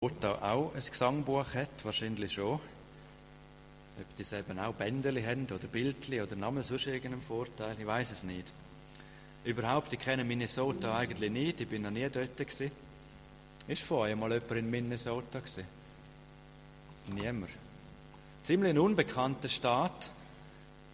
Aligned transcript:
Minnesota 0.00 0.52
auch 0.52 0.76
ein 0.76 0.80
Gesangbuch 0.80 1.54
hat, 1.54 1.70
wahrscheinlich 1.82 2.32
schon. 2.32 2.52
Ob 2.54 4.16
die 4.16 4.36
eben 4.36 4.58
auch 4.60 4.72
Bändeli 4.74 5.24
haben 5.24 5.46
oder 5.46 5.66
Bildli 5.66 6.22
oder 6.22 6.36
Namen 6.36 6.62
sonst 6.62 6.86
irgendeinen 6.86 7.20
Vorteil, 7.20 7.74
ich 7.76 7.84
weiß 7.84 8.12
es 8.12 8.22
nicht. 8.22 8.52
Überhaupt, 9.44 9.92
ich 9.92 9.98
kenne 9.98 10.22
Minnesota 10.22 10.96
eigentlich 10.96 11.32
nicht, 11.32 11.60
ich 11.62 11.66
bin 11.66 11.82
noch 11.82 11.90
nie 11.90 12.08
dort 12.08 12.36
gewesen. 12.36 12.70
Ist 13.66 13.82
vorher 13.82 14.14
mal 14.14 14.32
jemand 14.32 14.52
in 14.52 14.70
Minnesota 14.70 15.40
gewesen? 15.40 15.64
Niemand. 17.08 17.50
Ziemlich 18.44 18.70
ein 18.70 18.78
unbekannter 18.78 19.48
Staat. 19.48 20.12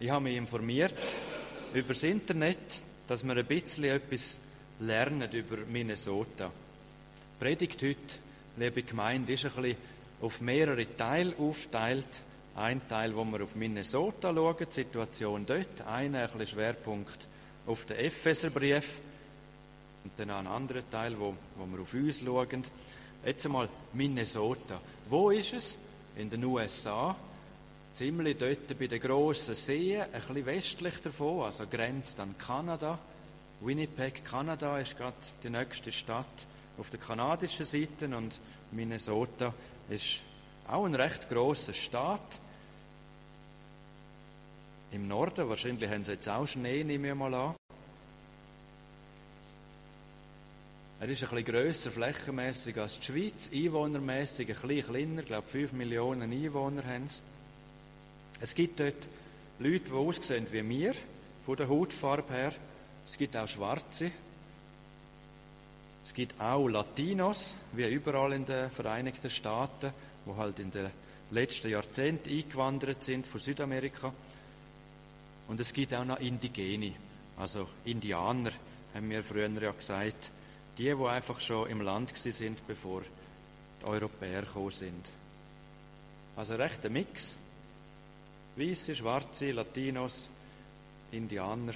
Ich 0.01 0.09
habe 0.09 0.25
mich 0.25 0.37
informiert 0.39 0.95
über 1.75 1.93
das 1.93 2.05
Internet, 2.05 2.81
dass 3.07 3.23
wir 3.23 3.37
ein 3.37 3.45
bisschen 3.45 3.85
etwas 3.85 4.39
lernen 4.81 5.31
über 5.31 5.59
Minnesota. 5.67 6.51
Predigt 7.39 7.83
heute, 7.83 8.24
liebe 8.57 8.83
Gemeinde, 8.83 9.33
ist 9.33 9.45
ein 9.45 9.53
bisschen 9.53 9.77
auf 10.21 10.41
mehrere 10.41 10.97
Teile 10.97 11.35
aufteilt. 11.39 12.23
Ein 12.57 12.87
Teil, 12.89 13.17
wo 13.17 13.25
wir 13.25 13.43
auf 13.43 13.57
Minnesota 13.57 14.33
schauen, 14.33 14.67
die 14.71 14.75
Situation 14.75 15.45
dort. 15.45 15.81
Einer, 15.87 16.21
ein 16.21 16.27
bisschen 16.27 16.47
Schwerpunkt 16.47 17.27
auf 17.67 17.85
den 17.87 17.99
Epheserbrief. 17.99 19.01
Und 20.05 20.13
dann 20.19 20.31
ein 20.31 20.47
anderer 20.47 20.89
Teil, 20.89 21.19
wo, 21.19 21.35
wo 21.57 21.67
wir 21.67 21.83
auf 21.83 21.93
uns 21.95 22.21
schauen. 22.21 22.65
Jetzt 23.25 23.47
einmal 23.47 23.69
Minnesota. 23.93 24.81
Wo 25.09 25.31
ist 25.31 25.53
es? 25.53 25.79
In 26.17 26.31
den 26.31 26.45
USA. 26.45 27.17
Ziemlich 27.95 28.39
dort 28.39 28.79
bei 28.79 28.87
den 28.87 29.01
grossen 29.01 29.55
Seen, 29.55 30.03
ein 30.03 30.11
bisschen 30.11 30.47
westlich 30.47 31.01
davon, 31.01 31.45
also 31.45 31.65
grenzt 31.67 32.19
an 32.21 32.35
Kanada. 32.39 32.99
Winnipeg, 33.61 34.25
Kanada 34.25 34.79
ist 34.79 34.97
gerade 34.97 35.17
die 35.43 35.51
nächste 35.51 35.93
Stadt 35.93 36.27
auf 36.79 36.91
der 36.91 37.01
kanadischen 37.01 37.67
Seite 37.67 38.07
und 38.17 38.39
Minnesota 38.73 39.53
ist 39.89 40.21
auch 40.69 40.85
ein 40.85 40.95
recht 40.95 41.29
grosser 41.29 41.73
Staat. 41.73 42.41
Im 44.93 45.09
Norden, 45.09 45.49
wahrscheinlich 45.49 45.91
haben 45.91 46.05
sie 46.05 46.13
jetzt 46.13 46.29
auch 46.29 46.47
Schnee, 46.47 46.85
nehme 46.85 47.09
ich 47.09 47.15
mal 47.15 47.35
an. 47.35 47.55
Er 51.01 51.09
ist 51.09 51.23
ein 51.23 51.29
bisschen 51.29 51.45
grösser 51.45 51.91
flächenmässig 51.91 52.79
als 52.79 52.99
die 52.99 53.07
Schweiz, 53.07 53.51
einwohnermässig 53.53 54.49
ein 54.49 54.69
bisschen 54.69 54.87
kleiner, 54.87 55.21
ich 55.21 55.27
glaube 55.27 55.47
5 55.49 55.73
Millionen 55.73 56.33
Einwohner 56.33 56.85
haben 56.85 57.09
sie. 57.09 57.21
Es 58.41 58.55
gibt 58.55 58.81
dort 58.81 59.09
Leute, 59.59 59.85
die 59.87 59.93
aussehen 59.93 60.47
wie 60.51 60.69
wir, 60.69 60.95
von 61.45 61.57
der 61.57 61.69
Hautfarbe 61.69 62.33
her. 62.33 62.53
Es 63.07 63.19
gibt 63.19 63.37
auch 63.37 63.47
Schwarze. 63.47 64.11
Es 66.05 66.13
gibt 66.13 66.39
auch 66.41 66.69
Latinos, 66.69 67.55
wie 67.73 67.89
überall 67.89 68.35
in 68.35 68.45
den 68.45 68.71
Vereinigten 68.71 69.31
Staaten, 69.31 69.93
wo 70.27 70.37
halt 70.37 70.59
in 70.59 70.71
den 70.71 70.91
letzten 71.31 71.71
Jahrzehnten 71.71 72.29
eingewandert 72.29 73.03
sind 73.03 73.27
von 73.27 73.41
Südamerika. 73.41 74.13
Und 75.49 75.61
es 75.61 75.73
gibt 75.73 75.95
auch 75.95 76.05
noch 76.05 76.21
Indigene, 76.21 76.93
also 77.39 77.69
Indianer, 77.85 78.53
haben 78.95 79.11
wir 79.11 79.25
früher 79.25 79.49
ja 79.49 79.73
gesagt. 79.73 80.31
Die, 80.77 80.85
die 80.85 81.07
einfach 81.07 81.41
schon 81.41 81.69
im 81.71 81.81
Land 81.81 82.17
sind, 82.17 82.67
bevor 82.67 83.03
die 83.81 83.87
Europäer 83.87 84.43
gekommen 84.43 84.71
sind. 84.71 85.09
Also 86.37 86.55
ein 86.55 86.93
Mix. 86.93 87.37
Weiße, 88.57 88.95
Schwarze, 88.95 89.53
Latinos, 89.53 90.31
Indianer. 91.13 91.75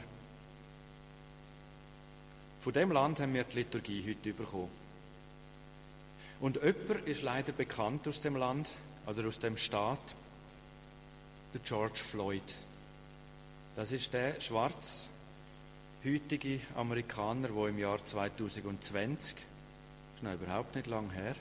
Von 2.68 2.74
dem 2.74 2.92
Land 2.92 3.18
haben 3.18 3.32
wir 3.32 3.44
die 3.44 3.60
Liturgie 3.60 4.04
heute 4.06 4.34
bekommen. 4.34 4.68
Und 6.38 6.56
jemand 6.56 7.08
ist 7.08 7.22
leider 7.22 7.52
bekannt 7.52 8.06
aus 8.06 8.20
dem 8.20 8.36
Land 8.36 8.68
oder 9.06 9.26
aus 9.26 9.38
dem 9.38 9.56
Staat, 9.56 9.98
der 11.54 11.62
George 11.62 11.96
Floyd. 11.96 12.42
Das 13.74 13.90
ist 13.90 14.12
der 14.12 14.38
schwarz 14.42 15.08
heutige 16.04 16.60
Amerikaner, 16.76 17.48
der 17.48 17.68
im 17.68 17.78
Jahr 17.78 18.04
2020, 18.04 19.34
das 19.34 19.44
ist 20.16 20.22
noch 20.22 20.34
überhaupt 20.34 20.74
nicht 20.74 20.88
lang 20.88 21.10
her, 21.12 21.36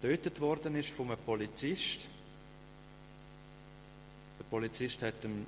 getötet 0.00 0.40
worden 0.40 0.74
ist 0.74 0.90
von 0.90 1.06
einem 1.06 1.20
Polizist. 1.24 2.08
Der 4.40 4.44
Polizist 4.50 5.02
hat 5.02 5.22
ihm 5.22 5.46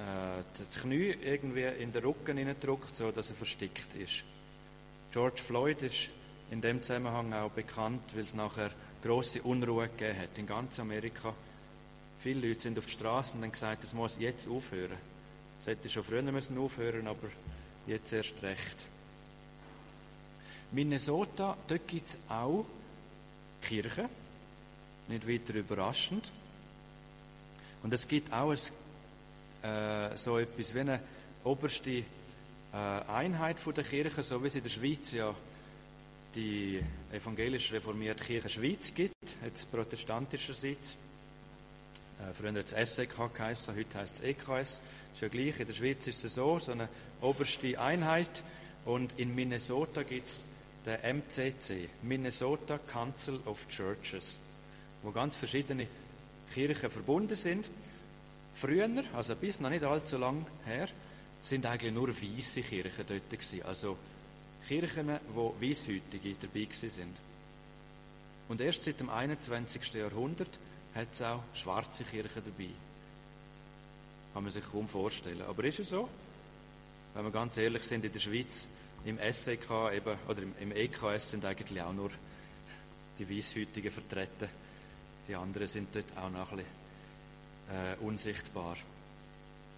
das 0.00 0.82
Knie 0.82 1.14
irgendwie 1.22 1.64
in 1.64 1.92
den 1.92 2.02
Rücken 2.02 2.38
hineingedrückt, 2.38 2.96
so 2.96 3.10
dass 3.10 3.30
er 3.30 3.36
verstickt 3.36 3.94
ist. 3.96 4.24
George 5.12 5.42
Floyd 5.42 5.82
ist 5.82 6.10
in 6.50 6.60
dem 6.60 6.82
Zusammenhang 6.82 7.32
auch 7.32 7.50
bekannt, 7.50 8.02
weil 8.14 8.24
es 8.24 8.34
nachher 8.34 8.70
große 9.02 9.42
Unruhe 9.42 9.88
gegeben 9.88 10.18
hat 10.18 10.38
in 10.38 10.46
ganz 10.46 10.80
Amerika. 10.80 11.34
Viele 12.18 12.48
Leute 12.48 12.60
sind 12.60 12.78
auf 12.78 12.86
die 12.86 12.92
Straße 12.92 13.34
und 13.34 13.42
haben 13.42 13.52
gesagt, 13.52 13.84
es 13.84 13.92
muss 13.92 14.18
jetzt 14.18 14.48
aufhören. 14.48 14.96
Es 15.60 15.66
hätte 15.66 15.88
schon 15.88 16.04
früher 16.04 16.22
müssen 16.22 16.58
aufhören, 16.58 17.06
aber 17.06 17.28
jetzt 17.86 18.12
erst 18.12 18.42
recht. 18.42 18.76
Minnesota, 20.72 21.56
dort 21.66 21.88
gibt 21.88 22.10
es 22.10 22.18
auch 22.28 22.64
Kirchen, 23.62 24.08
nicht 25.08 25.28
weiter 25.28 25.54
überraschend. 25.54 26.30
Und 27.82 27.92
es 27.92 28.06
gibt 28.06 28.32
auch 28.32 28.50
ein, 28.50 28.58
äh, 29.62 30.16
so 30.16 30.38
etwas 30.38 30.74
wie 30.74 30.80
eine 30.80 31.00
oberste 31.44 31.90
äh, 31.90 32.04
Einheit 32.72 33.58
von 33.58 33.74
der 33.74 33.84
Kirche, 33.84 34.22
so 34.22 34.42
wie 34.42 34.48
es 34.48 34.54
in 34.54 34.62
der 34.62 34.70
Schweiz 34.70 35.12
ja 35.12 35.34
die 36.34 36.80
evangelisch 37.12 37.72
reformierte 37.72 38.24
Kirche 38.24 38.48
Schweiz 38.48 38.94
gibt, 38.94 39.14
jetzt 39.44 39.70
protestantischerseits. 39.70 40.96
Äh, 42.20 42.32
früher 42.34 42.52
hat 42.52 42.72
es 42.72 42.94
SEK 42.94 43.34
geheißen, 43.34 43.74
heute 43.74 43.98
heißt 43.98 44.16
es 44.16 44.20
EKS. 44.20 44.82
Ist 45.12 45.22
ja 45.22 45.28
gleich, 45.28 45.58
in 45.58 45.66
der 45.66 45.74
Schweiz 45.74 46.06
ist 46.06 46.24
es 46.24 46.34
so, 46.34 46.58
so 46.58 46.72
eine 46.72 46.88
oberste 47.20 47.80
Einheit. 47.80 48.42
Und 48.84 49.18
in 49.18 49.34
Minnesota 49.34 50.02
gibt 50.02 50.28
es 50.28 50.42
den 50.86 51.18
MCC, 51.18 51.88
Minnesota 52.02 52.78
Council 52.78 53.40
of 53.44 53.68
Churches, 53.68 54.38
wo 55.02 55.10
ganz 55.10 55.36
verschiedene 55.36 55.86
Kirchen 56.54 56.90
verbunden 56.90 57.36
sind. 57.36 57.70
Früher, 58.60 58.90
also 59.14 59.34
bis 59.36 59.58
noch 59.58 59.70
nicht 59.70 59.84
allzu 59.84 60.18
lang 60.18 60.44
her, 60.66 60.86
sind 61.40 61.64
eigentlich 61.64 61.94
nur 61.94 62.08
weiße 62.08 62.60
Kirchen 62.60 63.06
dort 63.08 63.30
gewesen. 63.30 63.62
Also 63.62 63.96
Kirchen, 64.68 65.18
wo 65.32 65.54
Weisshütige 65.58 66.34
dabei 66.38 66.68
sind. 66.70 67.16
Und 68.50 68.60
erst 68.60 68.84
seit 68.84 69.00
dem 69.00 69.08
21. 69.08 69.94
Jahrhundert 69.94 70.58
hat 70.94 71.08
es 71.10 71.22
auch 71.22 71.42
schwarze 71.54 72.04
Kirchen 72.04 72.42
dabei. 72.44 72.68
Kann 74.34 74.42
man 74.42 74.52
sich 74.52 74.64
kaum 74.70 74.86
vorstellen. 74.86 75.42
Aber 75.48 75.64
ist 75.64 75.78
es 75.78 75.88
so? 75.88 76.06
Wenn 77.14 77.24
wir 77.24 77.30
ganz 77.30 77.56
ehrlich 77.56 77.84
sind, 77.84 78.04
in 78.04 78.12
der 78.12 78.20
Schweiz, 78.20 78.66
im 79.06 79.18
SEK 79.18 79.70
eben, 79.94 80.18
oder 80.28 80.42
im, 80.42 80.72
EKS 80.72 81.30
sind 81.30 81.46
eigentlich 81.46 81.80
auch 81.80 81.94
nur 81.94 82.10
die 83.18 83.38
Weisshütigen 83.38 83.90
vertreten. 83.90 84.50
Die 85.28 85.34
anderen 85.34 85.66
sind 85.66 85.88
dort 85.94 86.14
auch 86.18 86.28
noch 86.28 86.52
ein 86.52 86.58
bisschen 86.58 86.79
äh, 87.70 88.02
unsichtbar. 88.04 88.76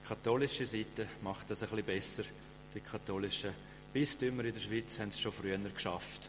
Die 0.02 0.08
katholische 0.08 0.66
Seite 0.66 1.06
macht 1.22 1.50
das 1.50 1.62
ein 1.62 1.68
bisschen 1.68 1.86
besser. 1.86 2.24
Die 2.74 2.80
katholischen 2.80 3.50
Bistümer 3.92 4.44
in 4.44 4.54
der 4.54 4.60
Schweiz 4.60 4.98
haben 4.98 5.10
es 5.10 5.20
schon 5.20 5.32
früher 5.32 5.58
geschafft, 5.58 6.28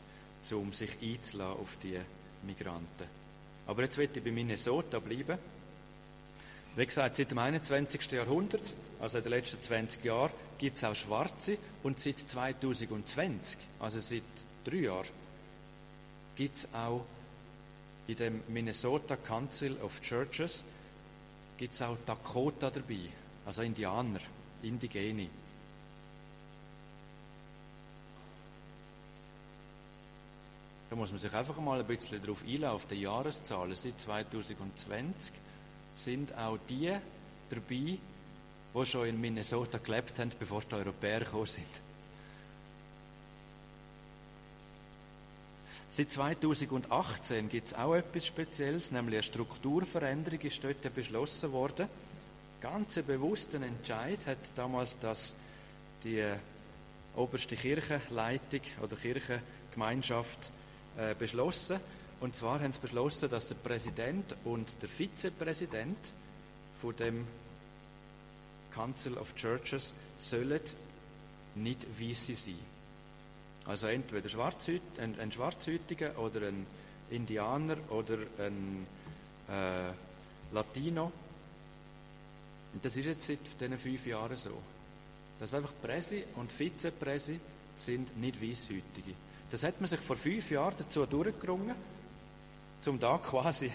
um 0.52 0.74
sich 0.74 0.98
einzulassen 1.02 1.62
auf 1.62 1.78
die 1.82 2.00
Migranten. 2.44 3.08
Aber 3.66 3.84
jetzt 3.84 3.98
will 3.98 4.10
ich 4.14 4.24
bei 4.24 4.32
Minnesota 4.32 5.00
bleiben. 5.00 5.38
Wie 6.76 6.86
gesagt, 6.86 7.18
seit 7.18 7.32
dem 7.32 7.38
21. 7.38 8.12
Jahrhundert, 8.12 8.74
also 9.00 9.20
in 9.20 9.24
den 9.24 9.32
letzten 9.32 9.62
20 9.62 10.04
Jahren, 10.04 10.32
gibt 10.58 10.78
es 10.78 10.84
auch 10.84 10.96
Schwarze 10.96 11.58
und 11.84 12.02
seit 12.02 12.20
2020, 12.20 13.58
also 13.80 14.02
seit 14.02 14.24
drei 14.66 14.78
Jahren, 14.78 15.08
gibt 16.36 16.58
es 16.58 16.68
auch 16.74 17.06
in 18.08 18.18
dem 18.18 18.42
Minnesota 18.48 19.16
Council 19.16 19.78
of 19.82 20.02
Churches 20.02 20.66
gibt 21.64 21.76
es 21.76 21.82
auch 21.82 21.96
Dakota 22.06 22.70
dabei, 22.70 23.10
also 23.46 23.62
Indianer, 23.62 24.20
Indigene. 24.64 25.30
Da 30.90 30.96
muss 30.98 31.12
man 31.12 31.22
sich 31.22 31.34
einfach 31.34 31.56
mal 31.62 31.80
ein 31.80 31.88
bisschen 31.88 32.22
darauf 32.22 32.44
einlassen, 32.46 32.76
auf 32.76 32.86
die 32.88 32.96
Jahreszahlen. 32.96 33.78
Seit 33.78 34.02
2020 34.02 35.32
sind 35.96 36.38
auch 36.38 36.58
die 36.68 36.94
dabei, 37.50 37.98
die 38.76 38.86
schon 38.86 39.08
in 39.08 39.22
Minnesota 39.22 39.78
gelebt 39.78 40.20
haben, 40.20 40.32
bevor 40.38 40.64
die 40.64 40.76
Europäer 40.76 41.22
gekommen 41.22 41.46
sind. 41.46 41.93
Seit 45.96 46.12
2018 46.12 47.50
gibt 47.50 47.68
es 47.68 47.74
auch 47.76 47.94
etwas 47.94 48.26
Spezielles, 48.26 48.90
nämlich 48.90 49.14
eine 49.14 49.22
Strukturveränderung 49.22 50.40
ist 50.40 50.64
dort 50.64 50.96
beschlossen 50.96 51.52
worden. 51.52 51.88
Ganz 52.62 52.96
bewussten 52.96 53.62
Entscheid 53.62 54.18
hat 54.26 54.40
damals 54.56 54.98
das 55.00 55.36
die 56.04 56.26
oberste 57.16 57.56
Kirchenleitung 57.56 58.62
oder 58.82 58.96
Kirchengemeinschaft 58.96 60.50
äh, 60.98 61.14
beschlossen. 61.14 61.80
Und 62.22 62.36
zwar 62.36 62.60
haben 62.60 62.74
sie 62.74 62.80
beschlossen, 62.80 63.30
dass 63.30 63.50
der 63.50 63.56
Präsident 63.56 64.36
und 64.46 64.76
der 64.82 64.90
Vizepräsident 64.90 66.00
von 66.82 66.96
dem 66.96 67.28
Council 68.74 69.16
of 69.16 69.36
Churches 69.36 69.94
sollen 70.18 70.60
nicht 71.54 71.86
Weisse 72.02 72.34
sein. 72.34 72.73
Also 73.66 73.88
entweder 73.88 74.28
Schwarzhüt, 74.28 74.82
ein, 75.00 75.20
ein 75.20 75.32
Schwarzhütiger 75.32 76.18
oder 76.20 76.48
ein 76.48 76.66
Indianer 77.10 77.78
oder 77.90 78.18
ein 78.40 78.86
äh, 79.50 80.54
Latino. 80.54 81.12
Und 82.74 82.84
das 82.84 82.98
ist 82.98 83.06
jetzt 83.06 83.28
seit 83.28 83.40
diesen 83.60 83.78
fünf 83.78 84.06
Jahren 84.06 84.36
so. 84.36 84.58
Dass 85.40 85.54
einfach 85.54 85.74
Präsi 85.82 86.24
und 86.36 86.52
Vizepräsi 86.52 87.40
sind 87.76 88.18
nicht 88.18 88.42
Weisshütige. 88.42 89.14
Das 89.52 89.64
hat 89.64 89.80
man 89.80 89.90
sich 89.90 90.00
vor 90.00 90.16
fünf 90.16 90.50
Jahren 90.52 90.76
dazu 90.78 91.06
durchgerungen, 91.06 91.76
um 92.86 93.00
da 93.00 93.18
quasi 93.18 93.72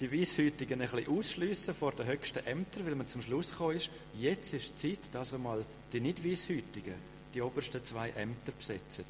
die 0.00 0.10
Weisshütigen 0.10 0.80
ein 0.80 0.88
bisschen 0.88 1.16
ausschliessen 1.16 1.74
vor 1.74 1.92
den 1.92 2.06
höchsten 2.06 2.44
Ämtern, 2.46 2.86
weil 2.86 2.94
man 2.94 3.08
zum 3.08 3.20
Schluss 3.22 3.50
gekommen 3.50 3.76
ist, 3.76 3.90
jetzt 4.18 4.54
ist 4.54 4.82
die 4.82 4.94
Zeit, 4.94 5.00
dass 5.12 5.34
einmal 5.34 5.64
die 5.92 6.00
nicht 6.00 6.24
Weisshütigen 6.24 6.94
die 7.34 7.42
obersten 7.42 7.84
zwei 7.84 8.10
Ämter 8.10 8.52
besetzen. 8.52 9.04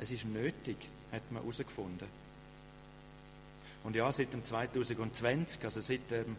Es 0.00 0.10
ist 0.10 0.24
nötig, 0.24 0.76
hat 1.12 1.22
man 1.30 1.42
herausgefunden. 1.42 2.08
Und 3.84 3.96
ja, 3.96 4.10
seit 4.12 4.32
dem 4.32 4.44
2020, 4.44 5.64
also 5.64 5.80
seit 5.80 6.10
dem 6.10 6.36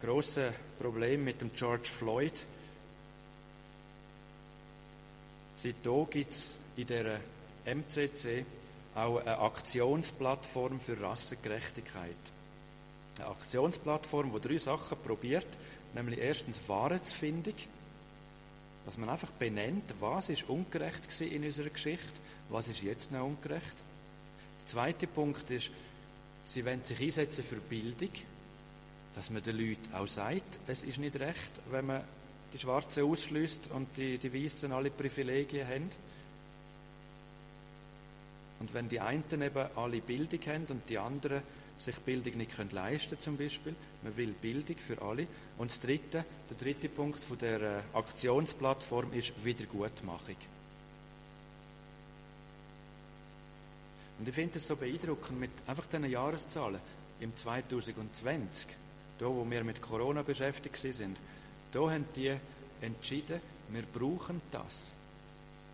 grossen 0.00 0.52
Problem 0.78 1.24
mit 1.24 1.40
dem 1.40 1.52
George 1.54 1.88
Floyd, 1.88 2.32
seitdem 5.56 6.10
gibt 6.10 6.32
es 6.32 6.54
in 6.76 6.86
der 6.86 7.20
MCC 7.64 8.44
auch 8.94 9.20
eine 9.20 9.38
Aktionsplattform 9.38 10.80
für 10.80 11.00
Rassengerechtigkeit. 11.00 12.16
Eine 13.18 13.28
Aktionsplattform, 13.28 14.32
die 14.34 14.48
drei 14.48 14.58
Sachen 14.58 14.98
probiert, 14.98 15.46
nämlich 15.94 16.18
erstens 16.18 16.60
Wahrheitsfindung, 16.66 17.54
dass 18.86 18.96
man 18.96 19.08
einfach 19.08 19.32
benennt, 19.32 19.94
was 19.98 20.28
ist 20.28 20.48
ungerecht 20.48 21.20
in 21.20 21.44
unserer 21.44 21.70
Geschichte, 21.70 22.20
was 22.48 22.68
ist 22.68 22.82
jetzt 22.82 23.10
noch 23.10 23.24
ungerecht. 23.24 23.74
Der 24.60 24.66
zweite 24.66 25.08
Punkt 25.08 25.50
ist, 25.50 25.70
sie 26.44 26.64
wollen 26.64 26.84
sich 26.84 27.00
einsetzen 27.00 27.42
für 27.42 27.56
Bildung, 27.56 28.10
dass 29.16 29.30
man 29.30 29.42
den 29.42 29.58
Leuten 29.58 29.92
auch 29.92 30.06
sagt, 30.06 30.60
es 30.68 30.84
ist 30.84 30.98
nicht 30.98 31.18
recht, 31.18 31.52
wenn 31.70 31.86
man 31.86 32.04
die 32.52 32.58
Schwarzen 32.58 33.02
ausschließt 33.02 33.72
und 33.72 33.88
die, 33.96 34.18
die 34.18 34.32
Weißen 34.32 34.70
alle 34.70 34.90
Privilegien 34.90 35.66
haben. 35.66 35.90
Und 38.60 38.72
wenn 38.72 38.88
die 38.88 39.00
einen 39.00 39.24
eben 39.42 39.66
alle 39.74 40.00
Bildung 40.00 40.40
haben 40.46 40.66
und 40.66 40.88
die 40.88 40.98
anderen 40.98 41.42
sich 41.78 41.96
Bildung 42.00 42.36
nicht 42.36 42.56
können 42.56 42.70
leisten 42.70 43.18
zum 43.20 43.36
Beispiel, 43.36 43.74
man 44.02 44.16
will 44.16 44.32
Bildung 44.40 44.76
für 44.76 45.00
alle. 45.02 45.26
Und 45.58 45.70
das 45.70 45.80
dritte, 45.80 46.24
der 46.50 46.56
dritte 46.58 46.88
Punkt 46.88 47.22
von 47.22 47.38
der 47.38 47.60
äh, 47.60 47.80
Aktionsplattform 47.92 49.12
ist 49.12 49.32
Wiedergutmachung. 49.44 50.36
Und 54.18 54.28
ich 54.28 54.34
finde 54.34 54.58
es 54.58 54.66
so 54.66 54.76
beeindruckend 54.76 55.38
mit 55.38 55.50
einfach 55.66 55.86
diesen 55.86 56.10
Jahreszahlen. 56.10 56.80
Im 57.20 57.36
2020, 57.36 58.66
da 59.18 59.26
wo 59.26 59.48
wir 59.48 59.64
mit 59.64 59.80
Corona 59.80 60.22
beschäftigt 60.22 60.76
sind, 60.76 61.18
da 61.72 61.90
haben 61.90 62.06
die 62.14 62.34
entschieden, 62.80 63.40
wir 63.70 63.82
brauchen 63.82 64.40
das. 64.50 64.92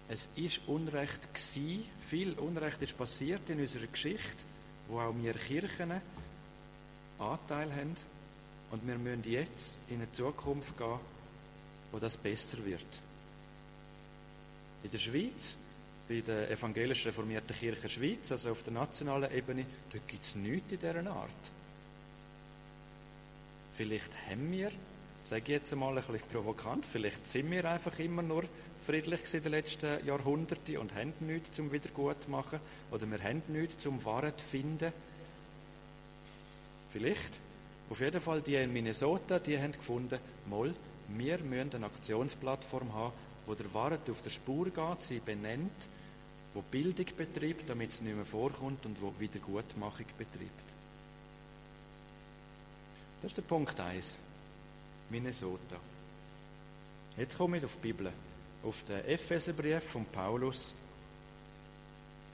Es 0.08 0.28
ist 0.36 0.60
Unrecht 0.66 1.32
gewesen, 1.32 1.84
viel 2.00 2.32
Unrecht 2.34 2.82
ist 2.82 2.96
passiert 2.96 3.48
in 3.48 3.60
unserer 3.60 3.86
Geschichte, 3.86 4.44
wo 4.88 5.00
auch 5.00 5.14
wir 5.20 5.34
Kirchen 5.34 5.92
Anteil 7.18 7.70
haben. 7.72 7.96
Und 8.70 8.86
wir 8.86 8.98
müssen 8.98 9.24
jetzt 9.24 9.78
in 9.88 9.96
eine 9.96 10.10
Zukunft 10.12 10.76
gehen, 10.76 10.98
wo 11.90 11.98
das 11.98 12.16
besser 12.16 12.64
wird. 12.64 12.86
In 14.82 14.90
der 14.90 14.98
Schweiz, 14.98 15.56
bei 16.08 16.20
der 16.20 16.50
evangelisch 16.50 17.06
reformierten 17.06 17.54
Kirche 17.54 17.88
Schweiz, 17.88 18.32
also 18.32 18.50
auf 18.50 18.62
der 18.62 18.72
nationalen 18.72 19.30
Ebene, 19.32 19.64
dort 19.92 20.08
gibt 20.08 20.24
es 20.24 20.34
nichts 20.34 20.72
in 20.72 20.80
dieser 20.80 21.10
Art. 21.10 21.30
Vielleicht 23.76 24.10
haben 24.28 24.50
wir 24.50 24.70
sage 25.24 25.42
ich 25.42 25.48
jetzt 25.48 25.74
mal 25.76 25.96
ein 25.96 26.04
bisschen 26.04 26.20
provokant, 26.30 26.86
vielleicht 26.86 27.28
sind 27.28 27.50
wir 27.50 27.64
einfach 27.64 27.98
immer 27.98 28.22
nur 28.22 28.44
friedlich 28.84 29.20
in 29.32 29.42
den 29.42 29.52
letzten 29.52 30.04
Jahrhunderten 30.04 30.76
und 30.78 30.94
haben 30.94 31.12
nichts 31.20 31.56
zum 31.56 31.70
Wiedergutmachen 31.70 32.60
oder 32.90 33.10
wir 33.10 33.22
haben 33.22 33.42
nichts 33.48 33.82
zum 33.82 34.04
Wahrheit 34.04 34.40
finden. 34.40 34.92
Vielleicht. 36.90 37.38
Auf 37.90 38.00
jeden 38.00 38.20
Fall, 38.20 38.40
die 38.40 38.54
in 38.54 38.72
Minnesota, 38.72 39.38
die 39.38 39.58
haben 39.58 39.72
gefunden, 39.72 40.18
mal, 40.48 40.74
wir 41.08 41.38
müssen 41.38 41.74
eine 41.74 41.86
Aktionsplattform 41.86 42.92
haben, 42.94 43.12
wo 43.46 43.54
der 43.54 43.72
Wahrheit 43.74 44.08
auf 44.10 44.22
der 44.22 44.30
Spur 44.30 44.66
geht, 44.66 45.02
sie 45.02 45.20
benennt, 45.20 45.70
wo 46.54 46.62
Bildung 46.62 47.06
betreibt, 47.16 47.68
damit 47.68 47.92
es 47.92 48.00
nicht 48.00 48.14
mehr 48.14 48.24
vorkommt 48.24 48.84
und 48.86 49.00
wo 49.00 49.12
Wiedergutmachung 49.18 50.06
betreibt. 50.18 50.50
Das 53.20 53.30
ist 53.30 53.36
der 53.36 53.42
Punkt 53.42 53.78
1. 53.78 54.16
Minnesota. 55.12 55.76
Jetzt 57.18 57.36
komme 57.36 57.58
ich 57.58 57.64
auf 57.64 57.76
die 57.76 57.92
Bibel, 57.92 58.10
auf 58.64 58.82
den 58.88 59.04
Epheserbrief 59.04 59.84
von 59.84 60.06
Paulus, 60.06 60.74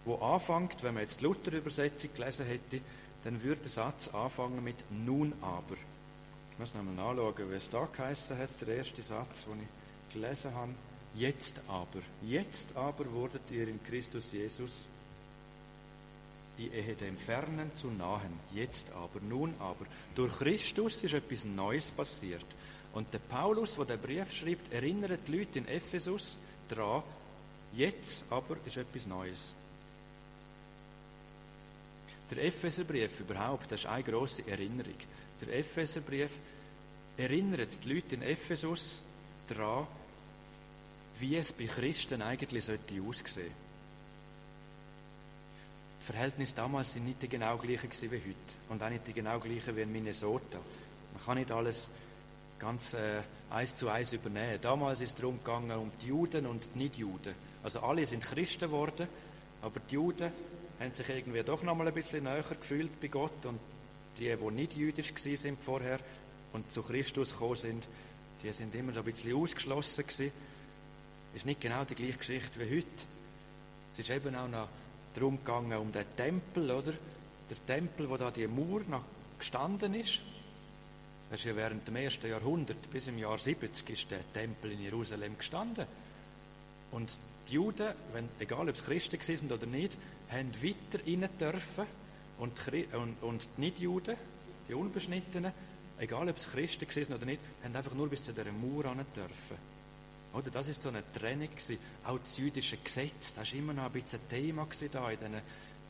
wo 0.04 0.14
anfängt, 0.14 0.82
wenn 0.82 0.94
man 0.94 1.02
jetzt 1.02 1.20
die 1.20 1.24
Luther-Übersetzung 1.24 2.14
gelesen 2.14 2.46
hätte, 2.46 2.80
dann 3.24 3.42
würde 3.42 3.62
der 3.62 3.70
Satz 3.70 4.08
anfangen 4.08 4.62
mit 4.62 4.76
nun 5.04 5.32
aber. 5.42 5.76
Ich 6.52 6.58
muss 6.58 6.72
nochmal 6.72 6.94
nachschauen, 6.94 7.50
wie 7.50 7.56
es 7.56 7.68
da 7.68 7.84
geheißen 7.84 8.38
hat, 8.38 8.48
der 8.60 8.76
erste 8.76 9.02
Satz, 9.02 9.44
den 9.44 9.60
ich 9.60 10.14
gelesen 10.14 10.54
habe. 10.54 10.72
Jetzt 11.16 11.60
aber, 11.66 12.00
jetzt 12.22 12.76
aber 12.76 13.10
wurdet 13.12 13.42
ihr 13.50 13.66
in 13.66 13.82
Christus 13.82 14.32
Jesus 14.32 14.86
die 16.58 16.68
Ehe 16.68 16.94
dem 16.94 17.16
Fernen 17.16 17.74
zu 17.76 17.86
nahen. 17.88 18.40
Jetzt 18.52 18.90
aber, 18.90 19.20
nun 19.20 19.54
aber. 19.60 19.86
Durch 20.14 20.38
Christus 20.38 21.04
ist 21.04 21.14
etwas 21.14 21.44
Neues 21.44 21.90
passiert. 21.90 22.46
Und 22.92 23.12
der 23.12 23.20
Paulus, 23.20 23.76
der 23.76 23.84
den 23.84 24.00
Brief 24.00 24.32
schreibt, 24.32 24.72
erinnert 24.72 25.20
die 25.28 25.38
Leute 25.38 25.60
in 25.60 25.68
Ephesus 25.68 26.38
daran, 26.68 27.02
jetzt 27.74 28.24
aber 28.30 28.56
ist 28.64 28.76
etwas 28.76 29.06
Neues. 29.06 29.52
Der 32.30 32.44
Epheserbrief 32.44 33.20
überhaupt, 33.20 33.70
das 33.72 33.80
ist 33.80 33.86
eine 33.86 34.02
grosse 34.02 34.46
Erinnerung. 34.46 34.96
Der 35.40 35.56
Epheserbrief 35.58 36.30
erinnert 37.16 37.84
die 37.84 37.94
Leute 37.94 38.16
in 38.16 38.22
Ephesus 38.22 39.00
daran, 39.48 39.86
wie 41.20 41.36
es 41.36 41.52
bei 41.52 41.66
Christen 41.66 42.22
eigentlich 42.22 42.64
sollte 42.64 43.00
aussehen. 43.02 43.46
Die 43.46 43.67
Verhältnisse 46.08 46.54
damals 46.54 46.94
sind 46.94 47.04
nicht 47.04 47.20
die 47.20 47.28
genau 47.28 47.58
gleichen 47.58 47.90
wie 48.00 48.16
heute 48.16 48.34
und 48.70 48.82
auch 48.82 48.88
nicht 48.88 49.06
die 49.06 49.12
genau 49.12 49.38
gleichen 49.38 49.76
wie 49.76 49.82
in 49.82 49.92
Minnesota. 49.92 50.56
Man 51.12 51.22
kann 51.22 51.36
nicht 51.36 51.50
alles 51.50 51.90
ganz 52.58 52.94
äh, 52.94 53.20
eins 53.50 53.76
zu 53.76 53.90
eins 53.90 54.14
übernehmen. 54.14 54.58
Damals 54.62 55.02
ist 55.02 55.10
es 55.10 55.14
darum 55.16 55.36
gegangen, 55.36 55.70
um 55.72 55.92
die 56.00 56.06
Juden 56.06 56.46
und 56.46 56.66
die 56.74 56.78
Nicht-Juden. 56.78 57.34
Also 57.62 57.80
alle 57.80 58.06
sind 58.06 58.24
Christen 58.24 58.70
geworden, 58.70 59.06
aber 59.60 59.80
die 59.80 59.96
Juden 59.96 60.32
haben 60.80 60.94
sich 60.94 61.10
irgendwie 61.10 61.42
doch 61.42 61.62
noch 61.62 61.74
mal 61.74 61.86
ein 61.86 61.92
bisschen 61.92 62.24
näher 62.24 62.42
gefühlt 62.42 62.98
bei 63.02 63.08
Gott 63.08 63.44
und 63.44 63.60
die, 64.18 64.34
die 64.34 64.50
nicht 64.50 64.78
jüdisch 64.78 65.12
sind 65.14 65.62
vorher 65.62 66.00
und 66.54 66.72
zu 66.72 66.82
Christus 66.82 67.32
gekommen 67.32 67.56
sind, 67.56 67.86
die 68.42 68.50
sind 68.52 68.74
immer 68.74 68.94
so 68.94 69.00
ein 69.00 69.04
bisschen 69.04 69.34
ausgeschlossen 69.34 70.06
gewesen. 70.06 70.32
Ist 71.34 71.44
nicht 71.44 71.60
genau 71.60 71.84
die 71.84 71.94
gleiche 71.94 72.16
Geschichte 72.16 72.60
wie 72.60 72.78
heute. 72.78 72.86
Es 73.92 73.98
ist 73.98 74.10
eben 74.10 74.34
auch 74.34 74.48
noch 74.48 74.68
darum 75.14 75.38
gegangen, 75.38 75.78
um 75.78 75.92
den 75.92 76.04
Tempel, 76.16 76.70
oder? 76.70 76.92
Der 77.50 77.66
Tempel, 77.66 78.08
wo 78.08 78.16
da 78.16 78.30
die 78.30 78.46
Mauer 78.46 78.82
noch 78.88 79.04
gestanden 79.38 79.94
ist, 79.94 80.20
das 81.30 81.40
ist 81.40 81.46
ja 81.46 81.56
während 81.56 81.86
dem 81.86 81.96
ersten 81.96 82.28
Jahrhundert, 82.28 82.90
bis 82.90 83.08
im 83.08 83.18
Jahr 83.18 83.38
70, 83.38 83.90
ist 83.90 84.10
der 84.10 84.32
Tempel 84.32 84.72
in 84.72 84.82
Jerusalem 84.82 85.36
gestanden. 85.36 85.86
Und 86.90 87.10
die 87.48 87.54
Juden, 87.54 87.88
wenn, 88.12 88.28
egal 88.38 88.68
ob 88.68 88.74
es 88.74 88.84
Christen 88.84 89.20
sind 89.20 89.52
oder 89.52 89.66
nicht, 89.66 89.92
haben 90.30 90.52
weiter 90.62 91.04
rein 91.06 91.28
dürfen. 91.38 91.86
Und, 92.38 92.52
und, 92.94 93.22
und 93.22 93.48
die 93.56 93.60
Nicht-Juden, 93.60 94.16
die 94.68 94.74
Unbeschnittenen, 94.74 95.52
egal 95.98 96.28
ob 96.28 96.36
es 96.36 96.48
Christen 96.48 96.88
sind 96.88 97.12
oder 97.12 97.26
nicht, 97.26 97.40
haben 97.62 97.76
einfach 97.76 97.94
nur 97.94 98.08
bis 98.08 98.22
zu 98.22 98.32
dieser 98.32 98.52
Mauer 98.52 98.86
ran 98.86 99.04
dürfen. 99.14 99.77
Oder 100.32 100.50
das 100.50 100.68
ist 100.68 100.82
so 100.82 100.90
eine 100.90 101.02
Trennung 101.12 101.48
gewesen. 101.48 101.78
Auch 102.04 102.18
das 102.18 102.36
jüdische 102.36 102.76
Gesetz, 102.76 103.32
das 103.34 103.52
war 103.52 103.58
immer 103.58 103.72
noch 103.72 103.84
ein 103.84 103.92
bisschen 103.92 104.20
Thema 104.28 104.66
da 104.92 105.10
in 105.10 105.18
diesen 105.18 105.42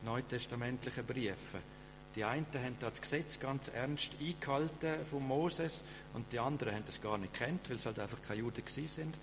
neutestamentlichen 0.05 1.05
Briefen. 1.05 1.79
Die 2.15 2.25
einen 2.25 2.47
haben 2.55 2.77
das 2.81 3.01
Gesetz 3.01 3.39
ganz 3.39 3.69
ernst 3.69 4.15
eingehalten 4.21 5.07
von 5.11 5.27
Moses 5.27 5.85
und 6.15 6.33
die 6.33 6.39
anderen 6.39 6.75
haben 6.75 6.85
das 6.87 7.01
gar 7.01 7.19
nicht 7.19 7.35
kennt, 7.35 7.69
weil 7.69 7.77
es 7.77 7.87
halt 7.87 7.99
einfach 7.99 8.21
keine 8.23 8.41
Juden 8.41 8.63
sind. 8.67 9.15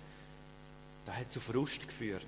Das 1.04 1.16
hat 1.16 1.32
zu 1.32 1.40
Frust 1.40 1.86
geführt. 1.86 2.22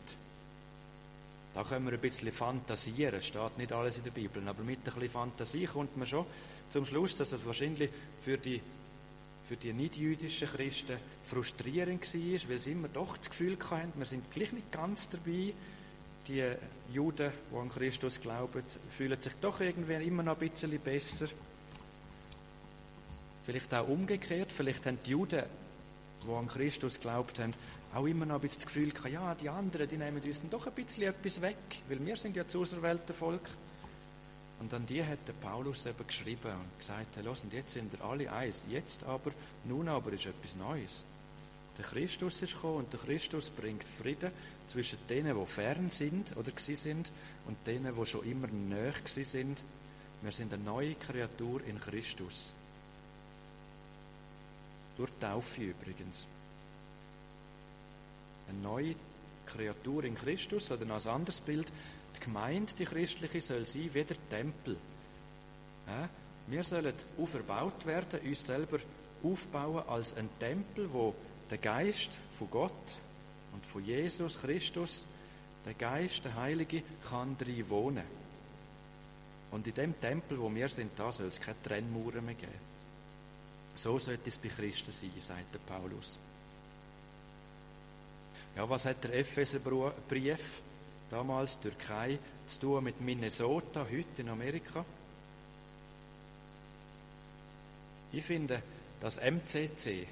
Da 1.54 1.64
können 1.64 1.86
wir 1.86 1.94
ein 1.94 2.00
bisschen 2.00 2.30
fantasieren, 2.32 3.20
steht 3.22 3.58
nicht 3.58 3.72
alles 3.72 3.96
in 3.96 4.04
der 4.04 4.10
Bibel, 4.10 4.46
aber 4.46 4.62
mit 4.62 4.78
ein 4.78 4.84
bisschen 4.84 5.08
Fantasie 5.08 5.66
kommt 5.66 5.96
man 5.96 6.06
schon 6.06 6.26
zum 6.70 6.84
Schluss, 6.84 7.16
dass 7.16 7.32
es 7.32 7.44
wahrscheinlich 7.46 7.90
für 8.22 8.36
die, 8.36 8.60
für 9.48 9.56
die 9.56 9.72
nicht-jüdischen 9.72 10.46
Christen 10.46 10.98
frustrierend 11.24 12.02
war, 12.02 12.50
weil 12.50 12.60
sie 12.60 12.72
immer 12.72 12.88
doch 12.88 13.16
das 13.16 13.30
Gefühl 13.30 13.56
hatten, 13.70 13.92
wir 13.96 14.04
sind 14.04 14.30
gleich 14.30 14.52
nicht 14.52 14.70
ganz 14.70 15.08
dabei. 15.08 15.54
Die 16.28 16.44
Juden, 16.92 17.32
die 17.50 17.56
an 17.56 17.70
Christus 17.70 18.20
glauben, 18.20 18.62
fühlen 18.94 19.20
sich 19.22 19.32
doch 19.40 19.60
irgendwie 19.62 19.94
immer 20.06 20.22
noch 20.22 20.38
ein 20.38 20.50
bisschen 20.50 20.78
besser. 20.78 21.28
Vielleicht 23.46 23.72
auch 23.72 23.88
umgekehrt, 23.88 24.52
vielleicht 24.52 24.84
haben 24.84 24.98
die 25.06 25.12
Juden, 25.12 25.42
die 26.26 26.30
an 26.30 26.46
Christus 26.46 27.00
glaubt 27.00 27.38
haben, 27.38 27.54
auch 27.94 28.04
immer 28.04 28.26
noch 28.26 28.34
ein 28.34 28.40
bisschen 28.42 28.58
das 28.58 28.66
Gefühl 28.66 28.90
gehabt, 28.90 29.10
ja, 29.10 29.34
die 29.34 29.48
anderen, 29.48 29.88
die 29.88 29.96
nehmen 29.96 30.22
uns 30.22 30.42
doch 30.50 30.66
ein 30.66 30.74
bisschen 30.74 31.04
etwas 31.04 31.40
weg, 31.40 31.56
weil 31.88 32.04
wir 32.04 32.16
sind 32.18 32.36
ja 32.36 32.44
das 32.44 32.54
auserwählte 32.54 33.14
Volk. 33.14 33.48
Und 34.60 34.74
an 34.74 34.86
die 34.86 35.04
hat 35.04 35.18
der 35.26 35.34
Paulus 35.34 35.86
eben 35.86 36.06
geschrieben 36.06 36.52
und 36.52 36.78
gesagt, 36.78 37.16
hey, 37.16 37.24
los, 37.24 37.42
und 37.42 37.52
jetzt 37.52 37.72
sind 37.72 37.92
wir 37.92 38.04
alle 38.04 38.32
eins. 38.32 38.64
Jetzt 38.68 39.04
aber, 39.04 39.30
nun 39.64 39.88
aber 39.88 40.12
ist 40.12 40.26
etwas 40.26 40.56
Neues. 40.56 41.04
Der 41.78 41.84
Christus 41.84 42.42
ist 42.42 42.54
gekommen 42.54 42.78
und 42.78 42.92
der 42.92 42.98
Christus 42.98 43.50
bringt 43.50 43.84
Frieden 43.84 44.32
zwischen 44.68 44.98
denen, 45.08 45.38
die 45.38 45.46
fern 45.46 45.90
sind 45.90 46.36
oder 46.36 46.50
sind 46.56 47.12
und 47.46 47.56
denen, 47.66 47.94
die 47.94 48.06
schon 48.06 48.24
immer 48.28 48.48
näher 48.48 48.94
sind. 49.04 49.62
Wir 50.22 50.32
sind 50.32 50.52
eine 50.52 50.62
neue 50.64 50.94
Kreatur 50.96 51.62
in 51.64 51.78
Christus. 51.78 52.52
Durch 54.96 55.10
Taufe 55.20 55.62
übrigens. 55.62 56.26
Eine 58.48 58.58
neue 58.58 58.96
Kreatur 59.46 60.02
in 60.02 60.16
Christus 60.16 60.72
oder 60.72 60.84
noch 60.84 61.06
ein 61.06 61.12
anderes 61.12 61.40
Bild. 61.40 61.68
Die 62.18 62.24
Gemeinde, 62.24 62.72
die 62.74 62.84
christliche, 62.84 63.40
soll 63.40 63.64
sein 63.64 63.90
wie 63.92 64.04
der 64.04 64.28
Tempel. 64.28 64.76
Wir 66.48 66.64
sollen 66.64 66.92
auferbaut 67.18 67.86
werden, 67.86 68.20
uns 68.20 68.44
selber 68.44 68.78
aufbauen 69.22 69.88
als 69.88 70.14
ein 70.14 70.28
Tempel, 70.38 70.92
wo 70.92 71.14
der 71.50 71.58
Geist 71.58 72.18
von 72.36 72.50
Gott 72.50 72.72
und 73.52 73.64
von 73.64 73.84
Jesus 73.84 74.38
Christus, 74.38 75.06
der 75.64 75.74
Geist, 75.74 76.24
der 76.24 76.34
Heilige, 76.36 76.82
kann 77.08 77.36
drin 77.38 77.68
wohnen. 77.68 78.04
Und 79.50 79.66
in 79.66 79.74
dem 79.74 80.00
Tempel, 80.00 80.38
wo 80.38 80.54
wir 80.54 80.68
sind, 80.68 80.92
da 80.98 81.10
soll 81.10 81.28
es 81.28 81.40
keine 81.40 81.62
Trennmauern 81.62 82.24
mehr 82.24 82.34
geben. 82.34 82.68
So 83.74 83.98
sollte 83.98 84.28
es 84.28 84.38
bei 84.38 84.48
Christen 84.48 84.92
sein, 84.92 85.10
sagt 85.18 85.54
der 85.54 85.60
Paulus. 85.60 86.18
Ja, 88.56 88.68
was 88.68 88.84
hat 88.84 89.04
der 89.04 89.14
Epheserbrief 89.14 90.62
damals 91.10 91.58
Türkei 91.60 92.18
zu 92.46 92.60
tun 92.60 92.84
mit 92.84 93.00
Minnesota, 93.00 93.86
heute 93.90 94.22
in 94.22 94.28
Amerika? 94.28 94.84
Ich 98.12 98.24
finde, 98.24 98.62
das 99.00 99.18
MCC, 99.18 100.06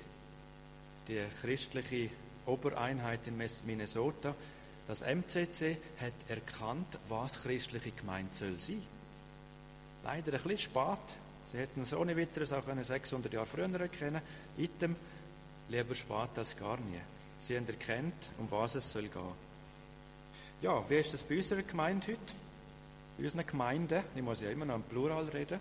die 1.09 1.25
christliche 1.41 2.11
Obereinheit 2.47 3.21
in 3.27 3.37
Minnesota, 3.67 4.35
das 4.87 5.01
MCC 5.01 5.79
hat 6.01 6.13
erkannt, 6.29 6.99
was 7.09 7.43
christliche 7.43 7.91
Gemeinde 7.93 8.35
soll 8.35 8.61
sein. 8.61 8.83
Leider 10.05 10.33
ein 10.33 10.43
bisschen 10.43 10.59
spät. 10.59 10.99
Sie 11.51 11.59
hätten 11.59 11.83
es 11.83 11.95
ohne 11.95 12.17
weiteres 12.17 12.53
auch 12.53 12.65
600 12.65 13.33
Jahre 13.33 13.47
früher 13.47 13.81
erkennen 13.81 14.21
Item, 14.59 14.95
lieber 15.69 15.95
spät 15.95 16.37
als 16.37 16.57
gar 16.57 16.77
nie. 16.79 17.01
Sie 17.41 17.57
haben 17.57 17.67
erkannt, 17.67 18.31
um 18.39 18.51
was 18.51 18.75
es 18.75 18.91
soll 18.93 19.09
gehen. 19.09 19.46
Ja, 20.63 20.83
wie 20.89 20.95
ist 20.95 21.13
das 21.13 21.23
bei 21.23 21.37
unserer 21.37 21.63
Gemeinde 21.63 22.07
heute? 22.07 22.19
Bei 23.19 23.25
unseren 23.25 23.47
Gemeinden, 23.47 24.03
ich 24.15 24.23
muss 24.23 24.41
ja 24.41 24.51
immer 24.51 24.65
noch 24.65 24.77
im 24.77 24.83
Plural 24.85 25.25
reden, 25.27 25.61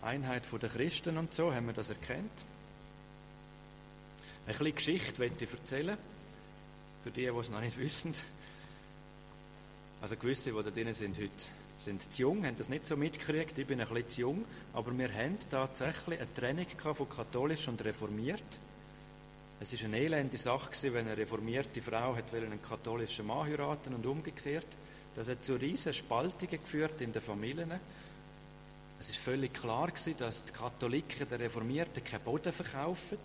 Einheit 0.00 0.42
der 0.50 0.68
Christen 0.70 1.18
und 1.18 1.34
so, 1.34 1.52
haben 1.54 1.66
wir 1.66 1.74
das 1.74 1.90
erkannt. 1.90 2.32
Eine 4.46 4.54
kleine 4.54 4.72
Geschichte 4.72 5.18
möchte 5.18 5.44
ich 5.44 5.52
erzählen, 5.52 5.98
für 7.02 7.10
die, 7.10 7.22
die 7.22 7.26
es 7.26 7.50
noch 7.50 7.60
nicht 7.60 7.76
wissen. 7.78 8.14
Also 10.00 10.16
gewisse, 10.16 10.52
die 10.52 10.62
da 10.62 10.70
drinnen 10.70 10.94
sind 10.94 11.18
heute, 11.18 11.30
sind 11.76 12.12
zu 12.12 12.22
jung, 12.22 12.44
haben 12.46 12.56
das 12.56 12.70
nicht 12.70 12.86
so 12.86 12.96
mitgekriegt, 12.96 13.58
ich 13.58 13.66
bin 13.66 13.80
ein 13.80 13.88
bisschen 13.88 14.08
zu 14.08 14.20
jung, 14.22 14.44
aber 14.72 14.96
wir 14.96 15.12
haben 15.12 15.38
tatsächlich 15.50 16.20
eine 16.20 16.34
Trennung 16.34 16.66
von 16.94 17.08
katholisch 17.08 17.68
und 17.68 17.84
reformiert. 17.84 18.42
Es 19.60 19.72
war 19.72 19.86
eine 19.86 19.98
elende 19.98 20.36
Sache, 20.36 20.92
wenn 20.92 21.06
eine 21.06 21.16
reformierte 21.16 21.80
Frau 21.80 22.14
einen 22.14 22.60
katholischen 22.60 23.26
Mann 23.26 23.46
heiraten 23.46 23.94
und 23.94 24.04
umgekehrt. 24.04 24.66
Das 25.14 25.28
hat 25.28 25.44
zu 25.44 25.54
riesen 25.54 25.92
Spaltungen 25.92 26.60
geführt 26.60 27.00
in 27.00 27.12
den 27.12 27.22
Familien. 27.22 27.72
Es 29.00 29.10
ist 29.10 29.18
völlig 29.18 29.54
klar 29.54 29.92
dass 30.18 30.44
die 30.44 30.52
Katholiken 30.52 31.28
den 31.28 31.40
Reformierten 31.40 32.02
keinen 32.02 32.24
Boden 32.24 32.52
verkaufen. 32.52 33.18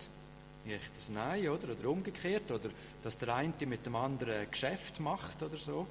Ich 0.64 0.80
das 0.94 1.08
Nein, 1.08 1.48
oder? 1.48 1.72
Oder 1.72 1.88
umgekehrt. 1.88 2.50
Oder 2.50 2.70
dass 3.02 3.18
der 3.18 3.34
eine 3.34 3.52
mit 3.66 3.84
dem 3.84 3.96
anderen 3.96 4.40
ein 4.40 4.50
Geschäft 4.50 5.00
macht 5.00 5.42
oder 5.42 5.56
so. 5.56 5.86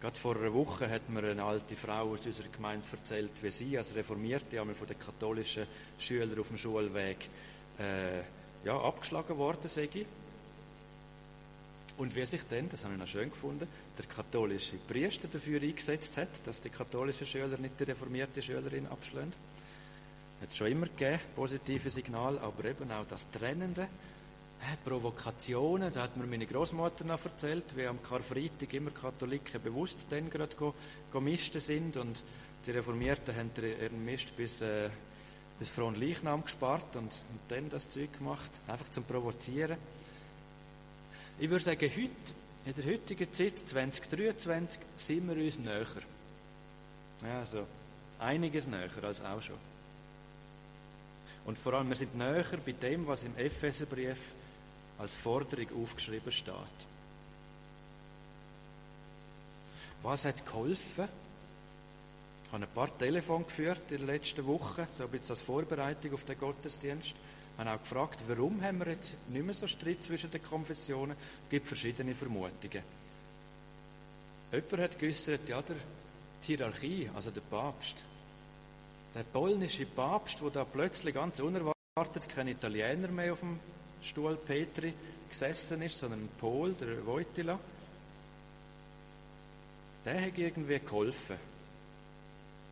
Gerade 0.00 0.18
vor 0.18 0.36
einer 0.36 0.54
Woche 0.54 0.88
hat 0.88 1.10
mir 1.10 1.24
eine 1.24 1.42
alte 1.42 1.74
Frau 1.74 2.12
aus 2.12 2.24
unserer 2.24 2.48
Gemeinde 2.48 2.86
erzählt, 2.92 3.32
wie 3.42 3.50
sie 3.50 3.76
als 3.76 3.94
Reformierte 3.94 4.60
einmal 4.60 4.76
von 4.76 4.86
den 4.86 4.98
katholischen 4.98 5.66
Schülern 5.98 6.38
auf 6.38 6.48
dem 6.48 6.58
Schulweg 6.58 7.28
äh, 7.78 8.22
ja, 8.64 8.78
abgeschlagen 8.78 9.36
worden 9.38 9.68
sei. 9.68 9.88
Und 11.96 12.14
wie 12.14 12.24
sich 12.26 12.42
dann, 12.48 12.68
das 12.68 12.84
habe 12.84 12.94
ich 12.94 13.00
noch 13.00 13.08
schön 13.08 13.30
gefunden, 13.30 13.66
der 13.98 14.06
katholische 14.06 14.76
Priester 14.76 15.26
dafür 15.26 15.60
eingesetzt 15.60 16.16
hat, 16.16 16.28
dass 16.44 16.60
die 16.60 16.70
katholischen 16.70 17.26
Schüler 17.26 17.58
nicht 17.58 17.78
die 17.80 17.84
reformierte 17.84 18.40
Schülerin 18.40 18.86
abschlagen. 18.86 19.32
Hat 20.40 20.48
es 20.48 20.56
schon 20.56 20.68
immer 20.68 20.86
gegeben, 20.86 21.18
positive 21.34 21.90
Signal, 21.90 22.38
aber 22.38 22.64
eben 22.66 22.92
auch 22.92 23.06
das 23.08 23.28
Trennende, 23.32 23.88
äh, 24.60 24.88
Provokationen, 24.88 25.92
da 25.92 26.02
hat 26.02 26.16
mir 26.16 26.26
meine 26.26 26.46
Großmutter 26.46 27.04
noch 27.04 27.24
erzählt, 27.24 27.64
wie 27.74 27.86
am 27.86 28.02
Karfreitag 28.02 28.72
immer 28.72 28.90
Katholiken 28.90 29.60
bewusst 29.62 30.06
dann 30.10 30.30
gerade 30.30 30.54
misten 31.20 31.60
sind 31.60 31.96
und 31.96 32.22
die 32.66 32.70
Reformierten 32.72 33.34
haben 33.34 33.50
ihren 33.56 34.04
Mist 34.04 34.36
bis 34.36 34.60
äh, 34.60 34.90
bis 35.58 35.70
Frau 35.70 35.90
Leichnam 35.90 36.44
gespart 36.44 36.96
und, 36.96 37.12
und 37.12 37.40
dann 37.48 37.68
das 37.70 37.88
Zeug 37.88 38.12
gemacht, 38.16 38.50
einfach 38.68 38.88
zum 38.90 39.04
Provozieren. 39.04 39.76
Ich 41.38 41.50
würde 41.50 41.64
sagen, 41.64 41.90
heute, 41.90 42.34
in 42.64 42.74
der 42.74 42.84
heutigen 42.84 43.32
Zeit, 43.32 43.58
2023, 43.66 44.80
sind 44.96 45.28
wir 45.28 45.44
uns 45.44 45.58
näher. 45.58 45.86
Ja, 47.22 47.38
also 47.40 47.66
einiges 48.18 48.66
näher 48.66 48.90
als 49.02 49.24
auch 49.24 49.42
schon. 49.42 49.56
Und 51.44 51.58
vor 51.58 51.74
allem, 51.74 51.88
wir 51.88 51.96
sind 51.96 52.16
näher 52.16 52.44
bei 52.64 52.72
dem, 52.72 53.06
was 53.06 53.24
im 53.24 53.36
Epheserbrief 53.36 54.34
als 54.98 55.14
Forderung 55.14 55.82
aufgeschrieben 55.82 56.32
steht. 56.32 56.54
Was 60.02 60.24
hat 60.24 60.44
geholfen? 60.44 61.08
Ich 62.48 62.52
habe 62.54 62.64
ein 62.64 62.72
paar 62.72 62.96
Telefone 62.96 63.44
geführt 63.44 63.92
in 63.92 63.98
der 63.98 64.06
letzten 64.06 64.46
Woche, 64.46 64.88
so 64.90 65.04
ein 65.04 65.10
bisschen 65.10 65.32
als 65.32 65.42
Vorbereitung 65.42 66.14
auf 66.14 66.24
den 66.24 66.38
Gottesdienst. 66.38 67.14
Ich 67.14 67.58
habe 67.58 67.70
auch 67.70 67.82
gefragt, 67.82 68.20
warum 68.26 68.62
haben 68.62 68.78
wir 68.78 68.92
jetzt 68.92 69.12
nicht 69.28 69.44
mehr 69.44 69.54
so 69.54 69.66
Streit 69.66 70.02
zwischen 70.02 70.30
den 70.30 70.42
Konfessionen? 70.42 71.14
Es 71.44 71.50
gibt 71.50 71.66
verschiedene 71.66 72.14
Vermutungen. 72.14 72.82
Jemand 74.50 74.78
hat 74.78 74.98
geäußert, 74.98 75.46
ja, 75.46 75.60
der, 75.60 75.76
die 76.42 76.46
Hierarchie, 76.46 77.10
also 77.14 77.30
der 77.30 77.42
Papst. 77.42 77.96
Der 79.14 79.24
polnische 79.24 79.84
Papst, 79.84 80.40
der 80.40 80.48
da 80.48 80.64
plötzlich 80.64 81.14
ganz 81.14 81.40
unerwartet 81.40 82.30
kein 82.34 82.48
Italiener 82.48 83.08
mehr 83.08 83.34
auf 83.34 83.40
dem 83.40 83.60
Stuhl 84.00 84.36
Petri 84.36 84.94
gesessen 85.28 85.82
ist, 85.82 85.98
sondern 85.98 86.20
ein 86.20 86.30
Pol, 86.40 86.72
der 86.72 87.04
Wojtyla, 87.04 87.58
der 90.06 90.22
hat 90.22 90.38
irgendwie 90.38 90.78
geholfen. 90.78 91.57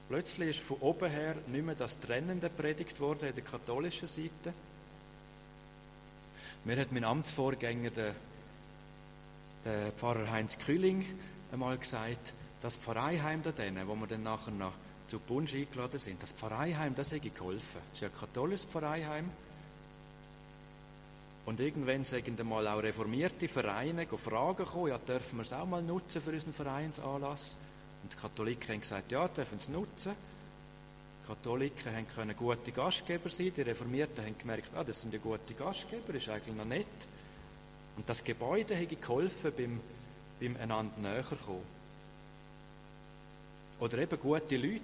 Plötzlich 0.08 0.50
ist 0.50 0.60
von 0.60 0.78
oben 0.78 1.10
her 1.10 1.34
nicht 1.48 1.64
mehr 1.64 1.74
das 1.74 1.98
Trennende 1.98 2.48
predigt 2.48 3.00
worden 3.00 3.28
in 3.28 3.34
der 3.34 3.44
katholischen 3.44 4.06
Seite. 4.06 4.54
Mir 6.64 6.80
hat 6.80 6.92
mein 6.92 7.04
Amtsvorgänger, 7.04 7.90
der, 7.90 8.14
der 9.64 9.92
Pfarrer 9.92 10.30
Heinz 10.30 10.58
Kühling, 10.58 11.04
einmal 11.52 11.76
gesagt, 11.78 12.34
das 12.62 12.76
Pfarreiheim 12.76 13.42
da 13.42 13.52
denen, 13.52 13.86
wo 13.88 13.94
wir 13.96 14.06
dann 14.06 14.22
nachher 14.22 14.52
noch 14.52 14.72
zu 15.08 15.18
Bunsch 15.18 15.54
eingeladen 15.54 15.98
sind, 15.98 16.22
das 16.22 16.32
Pfarreiheim, 16.32 16.94
das 16.94 17.12
hätte 17.12 17.30
geholfen. 17.30 17.80
Das 17.90 17.94
ist 17.94 18.00
ja 18.02 18.08
ein 18.08 18.18
katholisches 18.18 18.66
Pfarreiheim. 18.66 19.30
Und 21.46 21.60
irgendwann 21.60 22.04
sagen 22.04 22.36
mal 22.48 22.66
auch 22.66 22.82
reformierte 22.82 23.46
Vereine 23.48 24.06
fragen 24.06 24.66
kommen, 24.66 24.88
ja, 24.88 24.98
dürfen 24.98 25.38
wir 25.38 25.42
es 25.42 25.52
auch 25.52 25.66
mal 25.66 25.82
nutzen 25.82 26.20
für 26.20 26.32
unseren 26.32 26.52
Vereinsanlass? 26.52 27.56
Und 28.06 28.12
die 28.12 28.18
Katholiken 28.18 28.68
haben 28.68 28.80
gesagt, 28.82 29.10
ja, 29.10 29.26
dürfen 29.26 29.58
es 29.58 29.68
nutzen. 29.68 30.12
Die 31.22 31.26
Katholiken 31.26 31.92
haben 31.92 32.06
können 32.06 32.36
gute 32.36 32.70
Gastgeber 32.70 33.28
sein. 33.28 33.52
Die 33.56 33.62
Reformierten 33.62 34.24
haben 34.24 34.38
gemerkt, 34.38 34.68
ah, 34.76 34.84
das 34.84 35.02
sind 35.02 35.12
ja 35.12 35.18
gute 35.18 35.54
Gastgeber, 35.54 36.14
ist 36.14 36.28
eigentlich 36.28 36.54
noch 36.54 36.66
nett. 36.66 36.86
Und 37.96 38.08
das 38.08 38.22
Gebäude 38.22 38.78
hat 38.80 39.00
geholfen 39.00 39.52
beim, 39.56 39.80
beim 40.40 40.56
einander 40.62 40.96
näher 41.00 41.24
kommen. 41.24 41.64
Oder 43.80 43.98
eben 43.98 44.20
gute 44.20 44.56
Leute, 44.56 44.82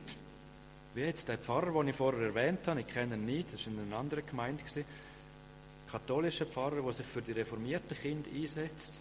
wie 0.94 1.02
jetzt 1.02 1.28
der 1.28 1.38
Pfarrer, 1.38 1.72
den 1.74 1.88
ich 1.88 1.96
vorher 1.96 2.22
erwähnt 2.22 2.66
habe, 2.66 2.80
ich 2.80 2.88
kenne 2.88 3.14
ihn 3.14 3.24
nicht, 3.24 3.52
das 3.52 3.66
war 3.66 3.72
in 3.74 3.80
einer 3.82 3.98
anderen 3.98 4.26
Gemeinde, 4.26 4.64
katholischer 5.92 6.46
Pfarrer, 6.46 6.82
der 6.82 6.92
sich 6.92 7.06
für 7.06 7.22
die 7.22 7.32
reformierten 7.32 7.96
Kinder 7.96 8.28
einsetzt. 8.34 9.00